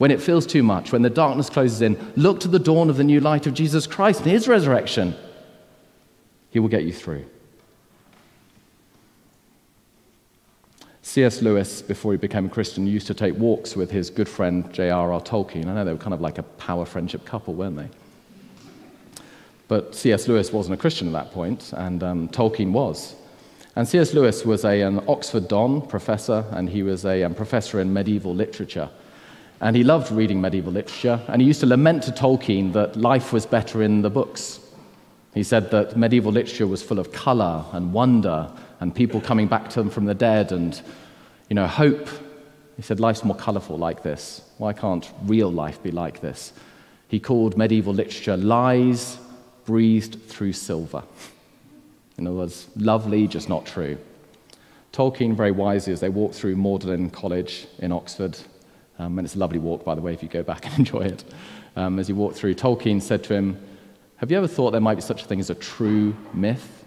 When 0.00 0.10
it 0.10 0.22
feels 0.22 0.46
too 0.46 0.62
much, 0.62 0.92
when 0.92 1.02
the 1.02 1.10
darkness 1.10 1.50
closes 1.50 1.82
in, 1.82 2.14
look 2.16 2.40
to 2.40 2.48
the 2.48 2.58
dawn 2.58 2.88
of 2.88 2.96
the 2.96 3.04
new 3.04 3.20
light 3.20 3.46
of 3.46 3.52
Jesus 3.52 3.86
Christ 3.86 4.22
and 4.22 4.30
his 4.30 4.48
resurrection. 4.48 5.14
He 6.48 6.58
will 6.58 6.70
get 6.70 6.84
you 6.84 6.92
through. 6.94 7.26
C.S. 11.02 11.42
Lewis, 11.42 11.82
before 11.82 12.12
he 12.12 12.16
became 12.16 12.46
a 12.46 12.48
Christian, 12.48 12.86
used 12.86 13.08
to 13.08 13.14
take 13.14 13.34
walks 13.34 13.76
with 13.76 13.90
his 13.90 14.08
good 14.08 14.26
friend 14.26 14.72
J.R.R. 14.72 15.20
Tolkien. 15.20 15.66
I 15.66 15.74
know 15.74 15.84
they 15.84 15.92
were 15.92 15.98
kind 15.98 16.14
of 16.14 16.22
like 16.22 16.38
a 16.38 16.44
power 16.44 16.86
friendship 16.86 17.26
couple, 17.26 17.52
weren't 17.52 17.76
they? 17.76 17.90
But 19.68 19.94
C.S. 19.94 20.28
Lewis 20.28 20.50
wasn't 20.50 20.76
a 20.76 20.78
Christian 20.78 21.08
at 21.08 21.12
that 21.12 21.32
point, 21.32 21.74
and 21.74 22.02
um, 22.02 22.28
Tolkien 22.30 22.72
was. 22.72 23.16
And 23.76 23.86
C.S. 23.86 24.14
Lewis 24.14 24.46
was 24.46 24.64
a, 24.64 24.80
an 24.80 25.04
Oxford 25.06 25.46
Don 25.46 25.86
professor, 25.86 26.46
and 26.52 26.70
he 26.70 26.82
was 26.82 27.04
a 27.04 27.22
um, 27.22 27.34
professor 27.34 27.80
in 27.80 27.92
medieval 27.92 28.34
literature. 28.34 28.88
And 29.60 29.76
he 29.76 29.84
loved 29.84 30.10
reading 30.10 30.40
medieval 30.40 30.72
literature, 30.72 31.20
and 31.28 31.42
he 31.42 31.46
used 31.46 31.60
to 31.60 31.66
lament 31.66 32.02
to 32.04 32.12
Tolkien 32.12 32.72
that 32.72 32.96
life 32.96 33.32
was 33.32 33.44
better 33.44 33.82
in 33.82 34.02
the 34.02 34.08
books. 34.08 34.60
He 35.34 35.42
said 35.42 35.70
that 35.70 35.96
medieval 35.96 36.32
literature 36.32 36.66
was 36.66 36.82
full 36.82 36.98
of 36.98 37.12
color 37.12 37.64
and 37.72 37.92
wonder 37.92 38.50
and 38.80 38.94
people 38.94 39.20
coming 39.20 39.46
back 39.46 39.68
to 39.70 39.80
them 39.80 39.90
from 39.90 40.06
the 40.06 40.14
dead 40.14 40.50
and, 40.50 40.80
you 41.48 41.54
know, 41.54 41.66
hope. 41.66 42.08
He 42.76 42.82
said 42.82 42.98
life's 42.98 43.22
more 43.22 43.36
colorful 43.36 43.76
like 43.76 44.02
this. 44.02 44.40
Why 44.56 44.72
can't 44.72 45.10
real 45.24 45.52
life 45.52 45.82
be 45.82 45.90
like 45.90 46.20
this? 46.20 46.52
He 47.08 47.20
called 47.20 47.58
medieval 47.58 47.92
literature 47.92 48.36
lies 48.36 49.18
breathed 49.66 50.22
through 50.26 50.52
silver. 50.52 51.02
In 52.16 52.26
other 52.26 52.36
words, 52.36 52.68
lovely, 52.76 53.28
just 53.28 53.48
not 53.48 53.66
true. 53.66 53.98
Tolkien, 54.92 55.36
very 55.36 55.52
wisely, 55.52 55.92
as 55.92 56.00
they 56.00 56.08
walked 56.08 56.34
through 56.34 56.56
Magdalen 56.56 57.10
College 57.10 57.68
in 57.78 57.92
Oxford, 57.92 58.36
um, 59.00 59.18
and 59.18 59.24
it's 59.24 59.34
a 59.34 59.38
lovely 59.38 59.58
walk, 59.58 59.82
by 59.82 59.94
the 59.94 60.02
way, 60.02 60.12
if 60.12 60.22
you 60.22 60.28
go 60.28 60.42
back 60.42 60.66
and 60.66 60.78
enjoy 60.78 61.00
it. 61.00 61.24
Um, 61.74 61.98
as 61.98 62.06
he 62.06 62.12
walked 62.12 62.36
through, 62.36 62.54
Tolkien 62.54 63.00
said 63.00 63.24
to 63.24 63.34
him, 63.34 63.58
Have 64.16 64.30
you 64.30 64.36
ever 64.36 64.46
thought 64.46 64.72
there 64.72 64.80
might 64.80 64.96
be 64.96 65.00
such 65.00 65.22
a 65.22 65.26
thing 65.26 65.40
as 65.40 65.48
a 65.48 65.54
true 65.54 66.14
myth? 66.34 66.84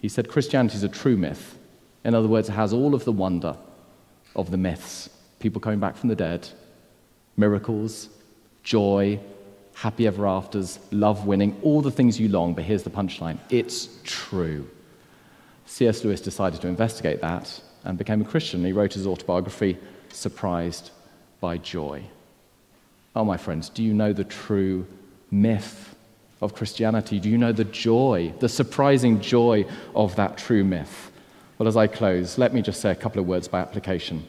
He 0.00 0.08
said, 0.08 0.28
Christianity 0.28 0.76
is 0.76 0.84
a 0.84 0.88
true 0.88 1.16
myth. 1.16 1.58
In 2.04 2.14
other 2.14 2.28
words, 2.28 2.48
it 2.48 2.52
has 2.52 2.72
all 2.72 2.94
of 2.94 3.04
the 3.04 3.12
wonder 3.12 3.56
of 4.34 4.50
the 4.50 4.56
myths 4.56 5.10
people 5.38 5.60
coming 5.60 5.78
back 5.78 5.96
from 5.96 6.08
the 6.08 6.16
dead, 6.16 6.48
miracles, 7.36 8.08
joy, 8.64 9.20
happy 9.74 10.04
ever 10.04 10.26
afters, 10.26 10.80
love 10.90 11.26
winning, 11.26 11.56
all 11.62 11.80
the 11.80 11.92
things 11.92 12.18
you 12.18 12.28
long, 12.28 12.54
but 12.54 12.64
here's 12.64 12.82
the 12.82 12.90
punchline 12.90 13.38
it's 13.50 14.00
true. 14.02 14.68
C.S. 15.66 16.02
Lewis 16.02 16.20
decided 16.20 16.60
to 16.62 16.66
investigate 16.66 17.20
that 17.20 17.60
and 17.84 17.98
became 17.98 18.20
a 18.20 18.24
Christian. 18.24 18.64
He 18.64 18.72
wrote 18.72 18.94
his 18.94 19.06
autobiography, 19.06 19.78
surprised 20.12 20.90
by 21.40 21.58
joy. 21.58 22.02
Oh, 23.14 23.24
my 23.24 23.36
friends, 23.36 23.68
do 23.68 23.82
you 23.82 23.94
know 23.94 24.12
the 24.12 24.24
true 24.24 24.86
myth 25.30 25.94
of 26.40 26.54
Christianity? 26.54 27.18
Do 27.18 27.28
you 27.28 27.38
know 27.38 27.52
the 27.52 27.64
joy, 27.64 28.32
the 28.38 28.48
surprising 28.48 29.20
joy 29.20 29.66
of 29.94 30.16
that 30.16 30.38
true 30.38 30.64
myth? 30.64 31.10
Well, 31.58 31.68
as 31.68 31.76
I 31.76 31.88
close, 31.88 32.38
let 32.38 32.54
me 32.54 32.62
just 32.62 32.80
say 32.80 32.90
a 32.90 32.94
couple 32.94 33.20
of 33.20 33.26
words 33.26 33.48
by 33.48 33.60
application. 33.60 34.26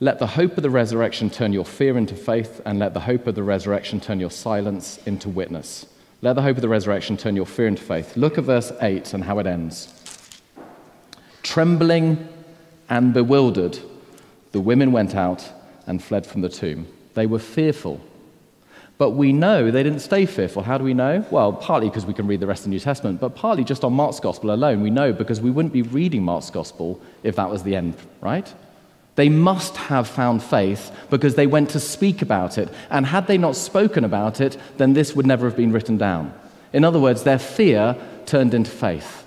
Let 0.00 0.18
the 0.18 0.26
hope 0.26 0.56
of 0.56 0.62
the 0.62 0.70
resurrection 0.70 1.30
turn 1.30 1.52
your 1.52 1.64
fear 1.64 1.96
into 1.96 2.14
faith, 2.14 2.60
and 2.64 2.78
let 2.78 2.94
the 2.94 3.00
hope 3.00 3.26
of 3.26 3.34
the 3.34 3.42
resurrection 3.42 4.00
turn 4.00 4.20
your 4.20 4.30
silence 4.30 4.98
into 5.06 5.28
witness. 5.28 5.86
Let 6.22 6.34
the 6.34 6.42
hope 6.42 6.56
of 6.56 6.62
the 6.62 6.68
resurrection 6.68 7.16
turn 7.16 7.36
your 7.36 7.46
fear 7.46 7.66
into 7.66 7.82
faith. 7.82 8.16
Look 8.16 8.38
at 8.38 8.44
verse 8.44 8.72
8 8.80 9.14
and 9.14 9.24
how 9.24 9.38
it 9.38 9.46
ends. 9.46 9.92
Trembling 11.42 12.28
and 12.88 13.12
bewildered, 13.12 13.78
the 14.54 14.60
women 14.60 14.92
went 14.92 15.16
out 15.16 15.50
and 15.84 16.00
fled 16.00 16.24
from 16.24 16.40
the 16.40 16.48
tomb. 16.48 16.86
They 17.14 17.26
were 17.26 17.40
fearful. 17.40 18.00
But 18.98 19.10
we 19.10 19.32
know 19.32 19.72
they 19.72 19.82
didn't 19.82 19.98
stay 19.98 20.26
fearful. 20.26 20.62
How 20.62 20.78
do 20.78 20.84
we 20.84 20.94
know? 20.94 21.26
Well, 21.32 21.52
partly 21.52 21.88
because 21.88 22.06
we 22.06 22.14
can 22.14 22.28
read 22.28 22.38
the 22.38 22.46
rest 22.46 22.60
of 22.60 22.66
the 22.66 22.70
New 22.70 22.78
Testament, 22.78 23.20
but 23.20 23.34
partly 23.34 23.64
just 23.64 23.82
on 23.82 23.94
Mark's 23.94 24.20
Gospel 24.20 24.52
alone. 24.52 24.80
We 24.80 24.90
know 24.90 25.12
because 25.12 25.40
we 25.40 25.50
wouldn't 25.50 25.72
be 25.72 25.82
reading 25.82 26.22
Mark's 26.22 26.50
Gospel 26.50 27.02
if 27.24 27.34
that 27.34 27.50
was 27.50 27.64
the 27.64 27.74
end, 27.74 27.96
right? 28.20 28.54
They 29.16 29.28
must 29.28 29.76
have 29.76 30.06
found 30.06 30.40
faith 30.40 30.92
because 31.10 31.34
they 31.34 31.48
went 31.48 31.70
to 31.70 31.80
speak 31.80 32.22
about 32.22 32.56
it. 32.56 32.68
And 32.90 33.06
had 33.06 33.26
they 33.26 33.38
not 33.38 33.56
spoken 33.56 34.04
about 34.04 34.40
it, 34.40 34.56
then 34.76 34.92
this 34.92 35.16
would 35.16 35.26
never 35.26 35.46
have 35.46 35.56
been 35.56 35.72
written 35.72 35.98
down. 35.98 36.32
In 36.72 36.84
other 36.84 37.00
words, 37.00 37.24
their 37.24 37.40
fear 37.40 37.96
turned 38.24 38.54
into 38.54 38.70
faith. 38.70 39.26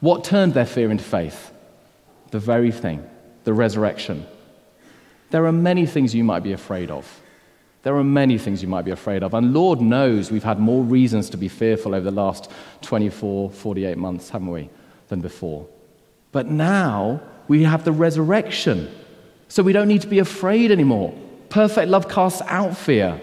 What 0.00 0.24
turned 0.24 0.52
their 0.52 0.66
fear 0.66 0.90
into 0.90 1.04
faith? 1.04 1.52
The 2.32 2.38
very 2.38 2.70
thing, 2.70 3.08
the 3.44 3.54
resurrection. 3.54 4.26
There 5.30 5.46
are 5.46 5.52
many 5.52 5.86
things 5.86 6.14
you 6.14 6.24
might 6.24 6.42
be 6.42 6.52
afraid 6.52 6.90
of. 6.90 7.20
There 7.82 7.96
are 7.96 8.04
many 8.04 8.38
things 8.38 8.62
you 8.62 8.68
might 8.68 8.84
be 8.84 8.90
afraid 8.90 9.22
of. 9.22 9.34
And 9.34 9.54
Lord 9.54 9.80
knows 9.80 10.30
we've 10.30 10.42
had 10.42 10.58
more 10.58 10.82
reasons 10.82 11.30
to 11.30 11.36
be 11.36 11.48
fearful 11.48 11.94
over 11.94 12.04
the 12.04 12.16
last 12.16 12.50
24, 12.82 13.50
48 13.50 13.96
months, 13.96 14.30
haven't 14.30 14.50
we, 14.50 14.68
than 15.08 15.20
before. 15.20 15.66
But 16.32 16.46
now 16.46 17.20
we 17.46 17.62
have 17.62 17.84
the 17.84 17.92
resurrection. 17.92 18.90
So 19.48 19.62
we 19.62 19.72
don't 19.72 19.88
need 19.88 20.02
to 20.02 20.08
be 20.08 20.18
afraid 20.18 20.70
anymore. 20.70 21.14
Perfect 21.48 21.88
love 21.88 22.08
casts 22.08 22.42
out 22.46 22.76
fear. 22.76 23.20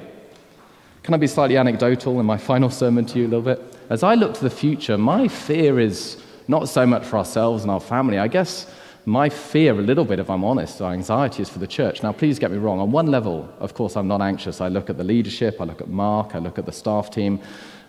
Can 1.04 1.14
I 1.14 1.18
be 1.18 1.28
slightly 1.28 1.58
anecdotal 1.58 2.20
in 2.20 2.26
my 2.26 2.38
final 2.38 2.70
sermon 2.70 3.06
to 3.06 3.20
you 3.20 3.28
a 3.28 3.30
little 3.30 3.44
bit? 3.44 3.62
As 3.90 4.02
I 4.02 4.16
look 4.16 4.34
to 4.36 4.44
the 4.44 4.50
future, 4.50 4.98
my 4.98 5.28
fear 5.28 5.80
is 5.80 6.18
not 6.48 6.68
so 6.68 6.86
much 6.88 7.06
for 7.06 7.18
ourselves 7.18 7.62
and 7.62 7.72
our 7.72 7.80
family. 7.80 8.18
I 8.18 8.28
guess 8.28 8.66
my 9.06 9.30
fear, 9.30 9.74
a 9.74 9.82
little 9.82 10.06
bit, 10.06 10.20
if 10.20 10.30
I'm 10.30 10.44
honest, 10.44 10.82
our 10.82 10.92
anxiety 10.92 11.44
is 11.44 11.50
for 11.50 11.60
the 11.60 11.68
church. 11.68 12.02
Now, 12.02 12.12
please 12.12 12.40
get 12.40 12.52
me 12.52 12.58
wrong. 12.58 12.80
On 12.80 12.92
one 12.92 13.08
level, 13.08 13.48
of 13.60 13.74
course, 13.74 13.96
I'm 13.96 14.08
not 14.08 14.22
anxious. 14.22 14.62
I 14.62 14.68
look 14.68 14.90
at 14.90 14.98
the 14.98 15.04
leadership, 15.04 15.62
I 15.62 15.66
look 15.66 15.82
at 15.82 15.90
Mark, 15.90 16.34
I 16.34 16.40
look 16.40 16.58
at 16.58 16.66
the 16.66 16.72
staff 16.72 17.12
team, 17.12 17.40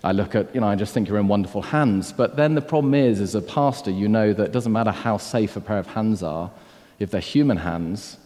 I 0.05 0.12
look 0.12 0.35
at, 0.35 0.55
you 0.55 0.61
know, 0.61 0.68
I 0.68 0.74
just 0.74 0.92
think 0.92 1.09
you're 1.09 1.18
in 1.18 1.29
wonderful 1.29 1.62
hands. 1.62 2.12
But 2.12 2.37
then 2.37 2.55
the 2.55 2.61
problem 2.61 2.94
is, 2.94 3.20
as 3.20 3.35
a 3.35 3.40
pastor, 3.40 3.90
you 3.90 4.09
know 4.09 4.33
that 4.35 4.44
it 4.44 4.52
doesn't 4.52 4.72
matter 4.72 4.90
how 4.90 5.16
safe 5.16 5.57
a 5.57 5.61
pair 5.61 5.79
of 5.79 5.87
hands 5.87 6.22
are, 6.22 6.50
if 6.98 7.11
they're 7.11 7.20
human 7.20 7.57
hands, 7.57 8.18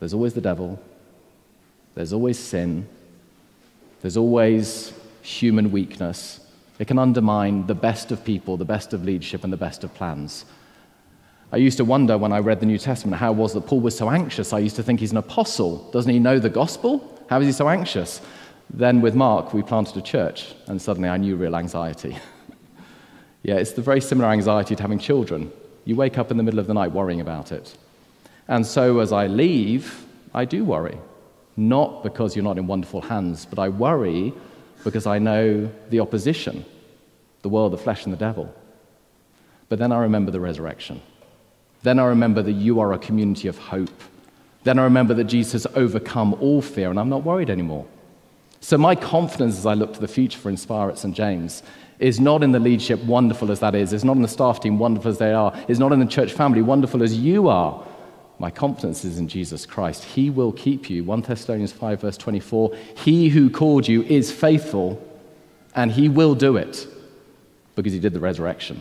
there's 0.00 0.12
always 0.14 0.34
the 0.34 0.40
devil, 0.40 0.78
there's 1.94 2.12
always 2.12 2.38
sin, 2.38 2.88
there's 4.02 4.16
always 4.16 4.92
human 5.22 5.70
weakness. 5.70 6.40
It 6.78 6.88
can 6.88 6.98
undermine 6.98 7.66
the 7.68 7.74
best 7.74 8.10
of 8.10 8.24
people, 8.24 8.56
the 8.56 8.64
best 8.64 8.92
of 8.92 9.04
leadership, 9.04 9.44
and 9.44 9.52
the 9.52 9.56
best 9.56 9.84
of 9.84 9.94
plans. 9.94 10.44
I 11.54 11.58
used 11.58 11.76
to 11.76 11.84
wonder 11.84 12.18
when 12.18 12.32
I 12.32 12.40
read 12.40 12.58
the 12.58 12.66
New 12.66 12.78
Testament 12.78 13.20
how 13.20 13.30
it 13.30 13.36
was 13.36 13.52
that 13.52 13.60
Paul 13.68 13.78
was 13.78 13.96
so 13.96 14.10
anxious. 14.10 14.52
I 14.52 14.58
used 14.58 14.74
to 14.74 14.82
think 14.82 14.98
he's 14.98 15.12
an 15.12 15.18
apostle. 15.18 15.88
Doesn't 15.92 16.10
he 16.12 16.18
know 16.18 16.40
the 16.40 16.50
gospel? 16.50 17.16
How 17.30 17.40
is 17.40 17.46
he 17.46 17.52
so 17.52 17.68
anxious? 17.68 18.20
Then 18.70 19.00
with 19.00 19.14
Mark, 19.14 19.54
we 19.54 19.62
planted 19.62 19.96
a 19.96 20.02
church, 20.02 20.52
and 20.66 20.82
suddenly 20.82 21.08
I 21.08 21.16
knew 21.16 21.36
real 21.36 21.54
anxiety. 21.54 22.18
yeah, 23.44 23.54
it's 23.54 23.70
the 23.70 23.82
very 23.82 24.00
similar 24.00 24.30
anxiety 24.30 24.74
to 24.74 24.82
having 24.82 24.98
children. 24.98 25.52
You 25.84 25.94
wake 25.94 26.18
up 26.18 26.32
in 26.32 26.38
the 26.38 26.42
middle 26.42 26.58
of 26.58 26.66
the 26.66 26.74
night 26.74 26.90
worrying 26.90 27.20
about 27.20 27.52
it. 27.52 27.78
And 28.48 28.66
so 28.66 28.98
as 28.98 29.12
I 29.12 29.28
leave, 29.28 30.04
I 30.34 30.46
do 30.46 30.64
worry. 30.64 30.98
Not 31.56 32.02
because 32.02 32.34
you're 32.34 32.42
not 32.42 32.58
in 32.58 32.66
wonderful 32.66 33.00
hands, 33.00 33.46
but 33.46 33.60
I 33.60 33.68
worry 33.68 34.32
because 34.82 35.06
I 35.06 35.20
know 35.20 35.70
the 35.90 36.00
opposition 36.00 36.64
the 37.42 37.48
world, 37.48 37.72
the 37.72 37.78
flesh, 37.78 38.06
and 38.06 38.12
the 38.12 38.18
devil. 38.18 38.52
But 39.68 39.78
then 39.78 39.92
I 39.92 39.98
remember 39.98 40.32
the 40.32 40.40
resurrection. 40.40 41.00
Then 41.84 41.98
I 41.98 42.06
remember 42.06 42.40
that 42.40 42.52
you 42.52 42.80
are 42.80 42.94
a 42.94 42.98
community 42.98 43.46
of 43.46 43.58
hope. 43.58 44.02
Then 44.62 44.78
I 44.78 44.84
remember 44.84 45.12
that 45.12 45.24
Jesus 45.24 45.64
has 45.64 45.66
overcome 45.76 46.32
all 46.40 46.62
fear, 46.62 46.88
and 46.88 46.98
I'm 46.98 47.10
not 47.10 47.24
worried 47.24 47.50
anymore. 47.50 47.86
So, 48.60 48.78
my 48.78 48.94
confidence 48.94 49.58
as 49.58 49.66
I 49.66 49.74
look 49.74 49.92
to 49.92 50.00
the 50.00 50.08
future 50.08 50.38
for 50.38 50.48
Inspire 50.48 50.88
at 50.88 50.98
St. 50.98 51.14
James 51.14 51.62
is 51.98 52.18
not 52.18 52.42
in 52.42 52.52
the 52.52 52.58
leadership, 52.58 53.04
wonderful 53.04 53.52
as 53.52 53.60
that 53.60 53.74
is, 53.74 53.92
it's 53.92 54.02
not 54.02 54.16
in 54.16 54.22
the 54.22 54.28
staff 54.28 54.60
team, 54.60 54.78
wonderful 54.78 55.10
as 55.10 55.18
they 55.18 55.34
are, 55.34 55.54
it's 55.68 55.78
not 55.78 55.92
in 55.92 56.00
the 56.00 56.06
church 56.06 56.32
family, 56.32 56.62
wonderful 56.62 57.02
as 57.02 57.18
you 57.18 57.48
are. 57.48 57.86
My 58.38 58.50
confidence 58.50 59.04
is 59.04 59.18
in 59.18 59.28
Jesus 59.28 59.66
Christ. 59.66 60.04
He 60.04 60.30
will 60.30 60.52
keep 60.52 60.88
you. 60.88 61.04
1 61.04 61.20
Thessalonians 61.20 61.72
5, 61.72 62.00
verse 62.00 62.16
24. 62.16 62.74
He 62.96 63.28
who 63.28 63.50
called 63.50 63.86
you 63.86 64.02
is 64.04 64.32
faithful, 64.32 65.06
and 65.74 65.92
he 65.92 66.08
will 66.08 66.34
do 66.34 66.56
it 66.56 66.86
because 67.76 67.92
he 67.92 67.98
did 67.98 68.14
the 68.14 68.20
resurrection. 68.20 68.80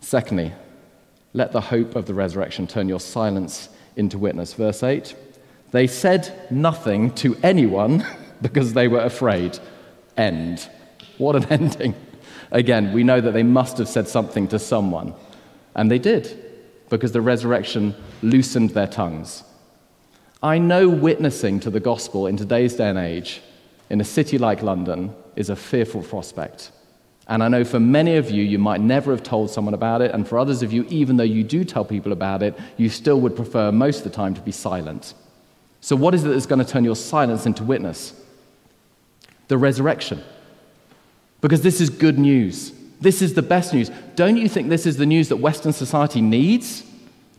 Secondly, 0.00 0.54
let 1.32 1.52
the 1.52 1.60
hope 1.60 1.96
of 1.96 2.06
the 2.06 2.14
resurrection 2.14 2.66
turn 2.66 2.88
your 2.88 3.00
silence 3.00 3.68
into 3.96 4.18
witness. 4.18 4.54
Verse 4.54 4.82
8 4.82 5.14
They 5.70 5.86
said 5.86 6.46
nothing 6.50 7.12
to 7.16 7.36
anyone 7.42 8.04
because 8.42 8.72
they 8.72 8.88
were 8.88 9.00
afraid. 9.00 9.58
End. 10.16 10.68
What 11.18 11.36
an 11.36 11.44
ending. 11.50 11.94
Again, 12.50 12.92
we 12.92 13.04
know 13.04 13.20
that 13.20 13.32
they 13.32 13.44
must 13.44 13.78
have 13.78 13.88
said 13.88 14.08
something 14.08 14.48
to 14.48 14.58
someone, 14.58 15.14
and 15.74 15.90
they 15.90 15.98
did 15.98 16.46
because 16.88 17.12
the 17.12 17.20
resurrection 17.20 17.94
loosened 18.22 18.70
their 18.70 18.88
tongues. 18.88 19.44
I 20.42 20.58
know 20.58 20.88
witnessing 20.88 21.60
to 21.60 21.70
the 21.70 21.80
gospel 21.80 22.26
in 22.26 22.36
today's 22.36 22.74
day 22.74 22.88
and 22.88 22.98
age 22.98 23.40
in 23.88 24.00
a 24.00 24.04
city 24.04 24.38
like 24.38 24.62
London 24.62 25.14
is 25.36 25.50
a 25.50 25.56
fearful 25.56 26.02
prospect. 26.02 26.72
And 27.30 27.44
I 27.44 27.48
know 27.48 27.64
for 27.64 27.78
many 27.78 28.16
of 28.16 28.28
you, 28.28 28.42
you 28.42 28.58
might 28.58 28.80
never 28.80 29.12
have 29.12 29.22
told 29.22 29.50
someone 29.50 29.72
about 29.72 30.02
it. 30.02 30.10
And 30.12 30.26
for 30.26 30.36
others 30.36 30.62
of 30.64 30.72
you, 30.72 30.84
even 30.88 31.16
though 31.16 31.22
you 31.22 31.44
do 31.44 31.64
tell 31.64 31.84
people 31.84 32.10
about 32.10 32.42
it, 32.42 32.58
you 32.76 32.88
still 32.88 33.20
would 33.20 33.36
prefer 33.36 33.70
most 33.70 33.98
of 33.98 34.04
the 34.04 34.10
time 34.10 34.34
to 34.34 34.40
be 34.40 34.50
silent. 34.50 35.14
So, 35.80 35.94
what 35.94 36.12
is 36.12 36.24
it 36.24 36.28
that's 36.28 36.44
going 36.44 36.58
to 36.58 36.70
turn 36.70 36.84
your 36.84 36.96
silence 36.96 37.46
into 37.46 37.62
witness? 37.62 38.20
The 39.46 39.56
resurrection. 39.56 40.22
Because 41.40 41.62
this 41.62 41.80
is 41.80 41.88
good 41.88 42.18
news. 42.18 42.72
This 43.00 43.22
is 43.22 43.34
the 43.34 43.42
best 43.42 43.72
news. 43.72 43.90
Don't 44.16 44.36
you 44.36 44.48
think 44.48 44.68
this 44.68 44.84
is 44.84 44.96
the 44.96 45.06
news 45.06 45.28
that 45.28 45.36
Western 45.36 45.72
society 45.72 46.20
needs? 46.20 46.84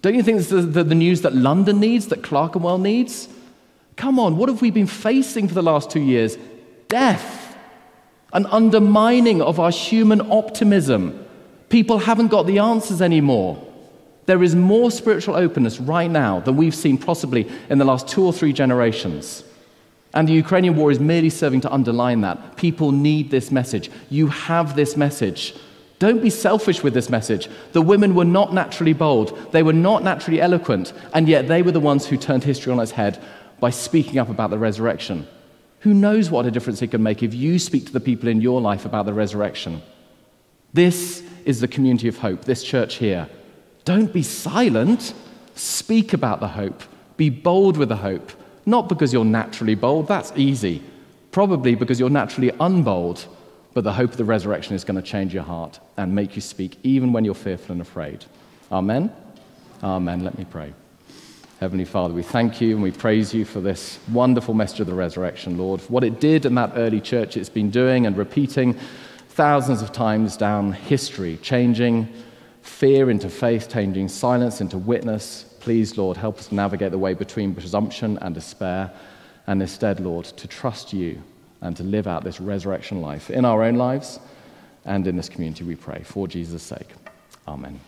Don't 0.01 0.15
you 0.15 0.23
think 0.23 0.38
this 0.38 0.51
is 0.51 0.71
the, 0.71 0.84
news 0.84 1.21
that 1.21 1.36
London 1.36 1.80
needs, 1.80 2.08
that 2.08 2.23
Clerkenwell 2.23 2.80
needs? 2.80 3.27
Come 3.97 4.19
on, 4.19 4.38
what 4.38 4.49
have 4.49 4.62
we 4.62 4.71
been 4.71 4.88
facing 4.88 5.47
for 5.47 5.54
the 5.54 5.62
last 5.62 5.91
two 5.91 6.01
years? 6.01 6.38
Death, 6.88 7.40
an 8.33 8.45
undermining 8.47 9.41
of 9.41 9.59
our 9.59 9.71
human 9.71 10.21
optimism. 10.31 11.25
People 11.69 11.99
haven't 11.99 12.27
got 12.27 12.47
the 12.47 12.59
answers 12.59 13.01
anymore. 13.01 13.61
There 14.25 14.43
is 14.43 14.55
more 14.55 14.91
spiritual 14.91 15.35
openness 15.35 15.79
right 15.79 16.09
now 16.09 16.39
than 16.39 16.55
we've 16.55 16.75
seen 16.75 16.97
possibly 16.97 17.49
in 17.69 17.77
the 17.77 17.85
last 17.85 18.07
two 18.07 18.23
or 18.25 18.31
three 18.31 18.53
generations. 18.53 19.43
And 20.13 20.27
the 20.27 20.33
Ukrainian 20.33 20.75
war 20.75 20.91
is 20.91 20.99
merely 20.99 21.29
serving 21.29 21.61
to 21.61 21.71
underline 21.71 22.21
that. 22.21 22.57
People 22.57 22.91
need 22.91 23.31
this 23.31 23.51
message. 23.51 23.89
You 24.09 24.27
have 24.27 24.75
this 24.75 24.97
message. 24.97 25.55
Don't 25.99 26.21
be 26.21 26.29
selfish 26.29 26.83
with 26.83 26.93
this 26.93 27.09
message. 27.09 27.47
The 27.73 27.81
women 27.81 28.15
were 28.15 28.25
not 28.25 28.53
naturally 28.53 28.93
bold, 28.93 29.51
they 29.51 29.61
were 29.61 29.71
not 29.71 30.03
naturally 30.03 30.41
eloquent, 30.41 30.93
and 31.13 31.27
yet 31.27 31.47
they 31.47 31.61
were 31.61 31.71
the 31.71 31.79
ones 31.79 32.07
who 32.07 32.17
turned 32.17 32.43
history 32.43 32.73
on 32.73 32.79
its 32.79 32.91
head 32.91 33.21
by 33.59 33.69
speaking 33.69 34.17
up 34.17 34.27
about 34.27 34.49
the 34.49 34.57
resurrection. 34.57 35.27
Who 35.81 35.93
knows 35.93 36.29
what 36.29 36.45
a 36.45 36.51
difference 36.51 36.81
it 36.81 36.91
can 36.91 37.01
make 37.01 37.23
if 37.23 37.33
you 37.33 37.57
speak 37.57 37.87
to 37.87 37.91
the 37.91 37.99
people 37.99 38.29
in 38.29 38.39
your 38.39 38.61
life 38.61 38.85
about 38.85 39.05
the 39.05 39.13
resurrection? 39.13 39.81
This 40.73 41.23
is 41.43 41.59
the 41.59 41.67
community 41.67 42.07
of 42.07 42.17
hope, 42.17 42.45
this 42.45 42.63
church 42.63 42.95
here. 42.95 43.27
Don't 43.83 44.13
be 44.13 44.21
silent. 44.21 45.13
Speak 45.55 46.13
about 46.13 46.39
the 46.39 46.47
hope. 46.47 46.83
Be 47.17 47.29
bold 47.29 47.77
with 47.77 47.89
the 47.89 47.97
hope. 47.97 48.31
Not 48.65 48.89
because 48.89 49.11
you're 49.11 49.25
naturally 49.25 49.75
bold, 49.75 50.07
that's 50.07 50.31
easy. 50.35 50.83
Probably 51.31 51.73
because 51.73 51.99
you're 51.99 52.09
naturally 52.09 52.51
unbold, 52.59 53.25
but 53.73 53.83
the 53.83 53.93
hope 53.93 54.11
of 54.11 54.17
the 54.17 54.25
resurrection 54.25 54.75
is 54.75 54.83
going 54.83 55.01
to 55.01 55.01
change 55.01 55.33
your 55.33 55.43
heart 55.43 55.79
and 55.97 56.13
make 56.13 56.35
you 56.35 56.41
speak 56.41 56.77
even 56.83 57.11
when 57.11 57.25
you're 57.25 57.33
fearful 57.33 57.73
and 57.73 57.81
afraid. 57.81 58.25
Amen? 58.71 59.11
Amen. 59.83 60.23
Let 60.23 60.37
me 60.37 60.45
pray. 60.45 60.73
Heavenly 61.62 61.86
Father, 61.86 62.13
we 62.13 62.24
thank 62.24 62.60
you 62.60 62.74
and 62.74 62.84
we 62.84 62.91
praise 62.91 63.34
you 63.34 63.45
for 63.45 63.62
this 63.62 64.00
wonderful 64.12 64.54
message 64.54 64.82
of 64.82 64.88
the 64.88 64.93
resurrection, 64.93 65.58
Lord. 65.58 65.80
For 65.80 65.93
what 65.93 66.04
it 66.04 66.19
did 66.19 66.45
in 66.45 66.56
that 66.56 66.74
early 66.76 67.00
church, 67.00 67.38
it's 67.38 67.50
been 67.50 67.69
doing 67.69 68.06
and 68.06 68.17
repeating 68.17 68.74
thousands 69.30 69.82
of 69.82 69.93
times 69.93 70.36
down 70.36 70.74
history, 70.74 71.38
changing 71.41 72.12
fear 72.64 73.09
into 73.09 73.30
faith, 73.30 73.72
changing 73.72 74.09
silence 74.09 74.59
into 74.59 74.78
witness, 74.78 75.45
Please, 75.62 75.95
Lord, 75.95 76.18
help 76.18 76.39
us 76.39 76.51
navigate 76.51 76.89
the 76.89 76.97
way 76.97 77.14
between 77.14 77.53
presumption 77.53 78.18
and 78.22 78.34
despair, 78.34 78.91
and 79.45 79.62
instead, 79.62 79.99
Lord, 79.99 80.26
to 80.26 80.47
trust 80.47 80.91
you 80.91 81.22
and 81.62 81.78
to 81.78 81.84
live 81.84 82.07
out 82.07 82.24
this 82.24 82.41
resurrection 82.41 82.99
life 82.99 83.30
in 83.30 83.45
our 83.45 83.64
own 83.64 83.76
lives 83.76 84.20
and 84.86 85.05
in 85.05 85.16
this 85.16 85.30
community, 85.30 85.64
we 85.64 85.76
pray. 85.76 86.01
For 86.03 86.28
Jesus' 86.28 86.64
sake. 86.64 86.89
Amen. 87.47 87.80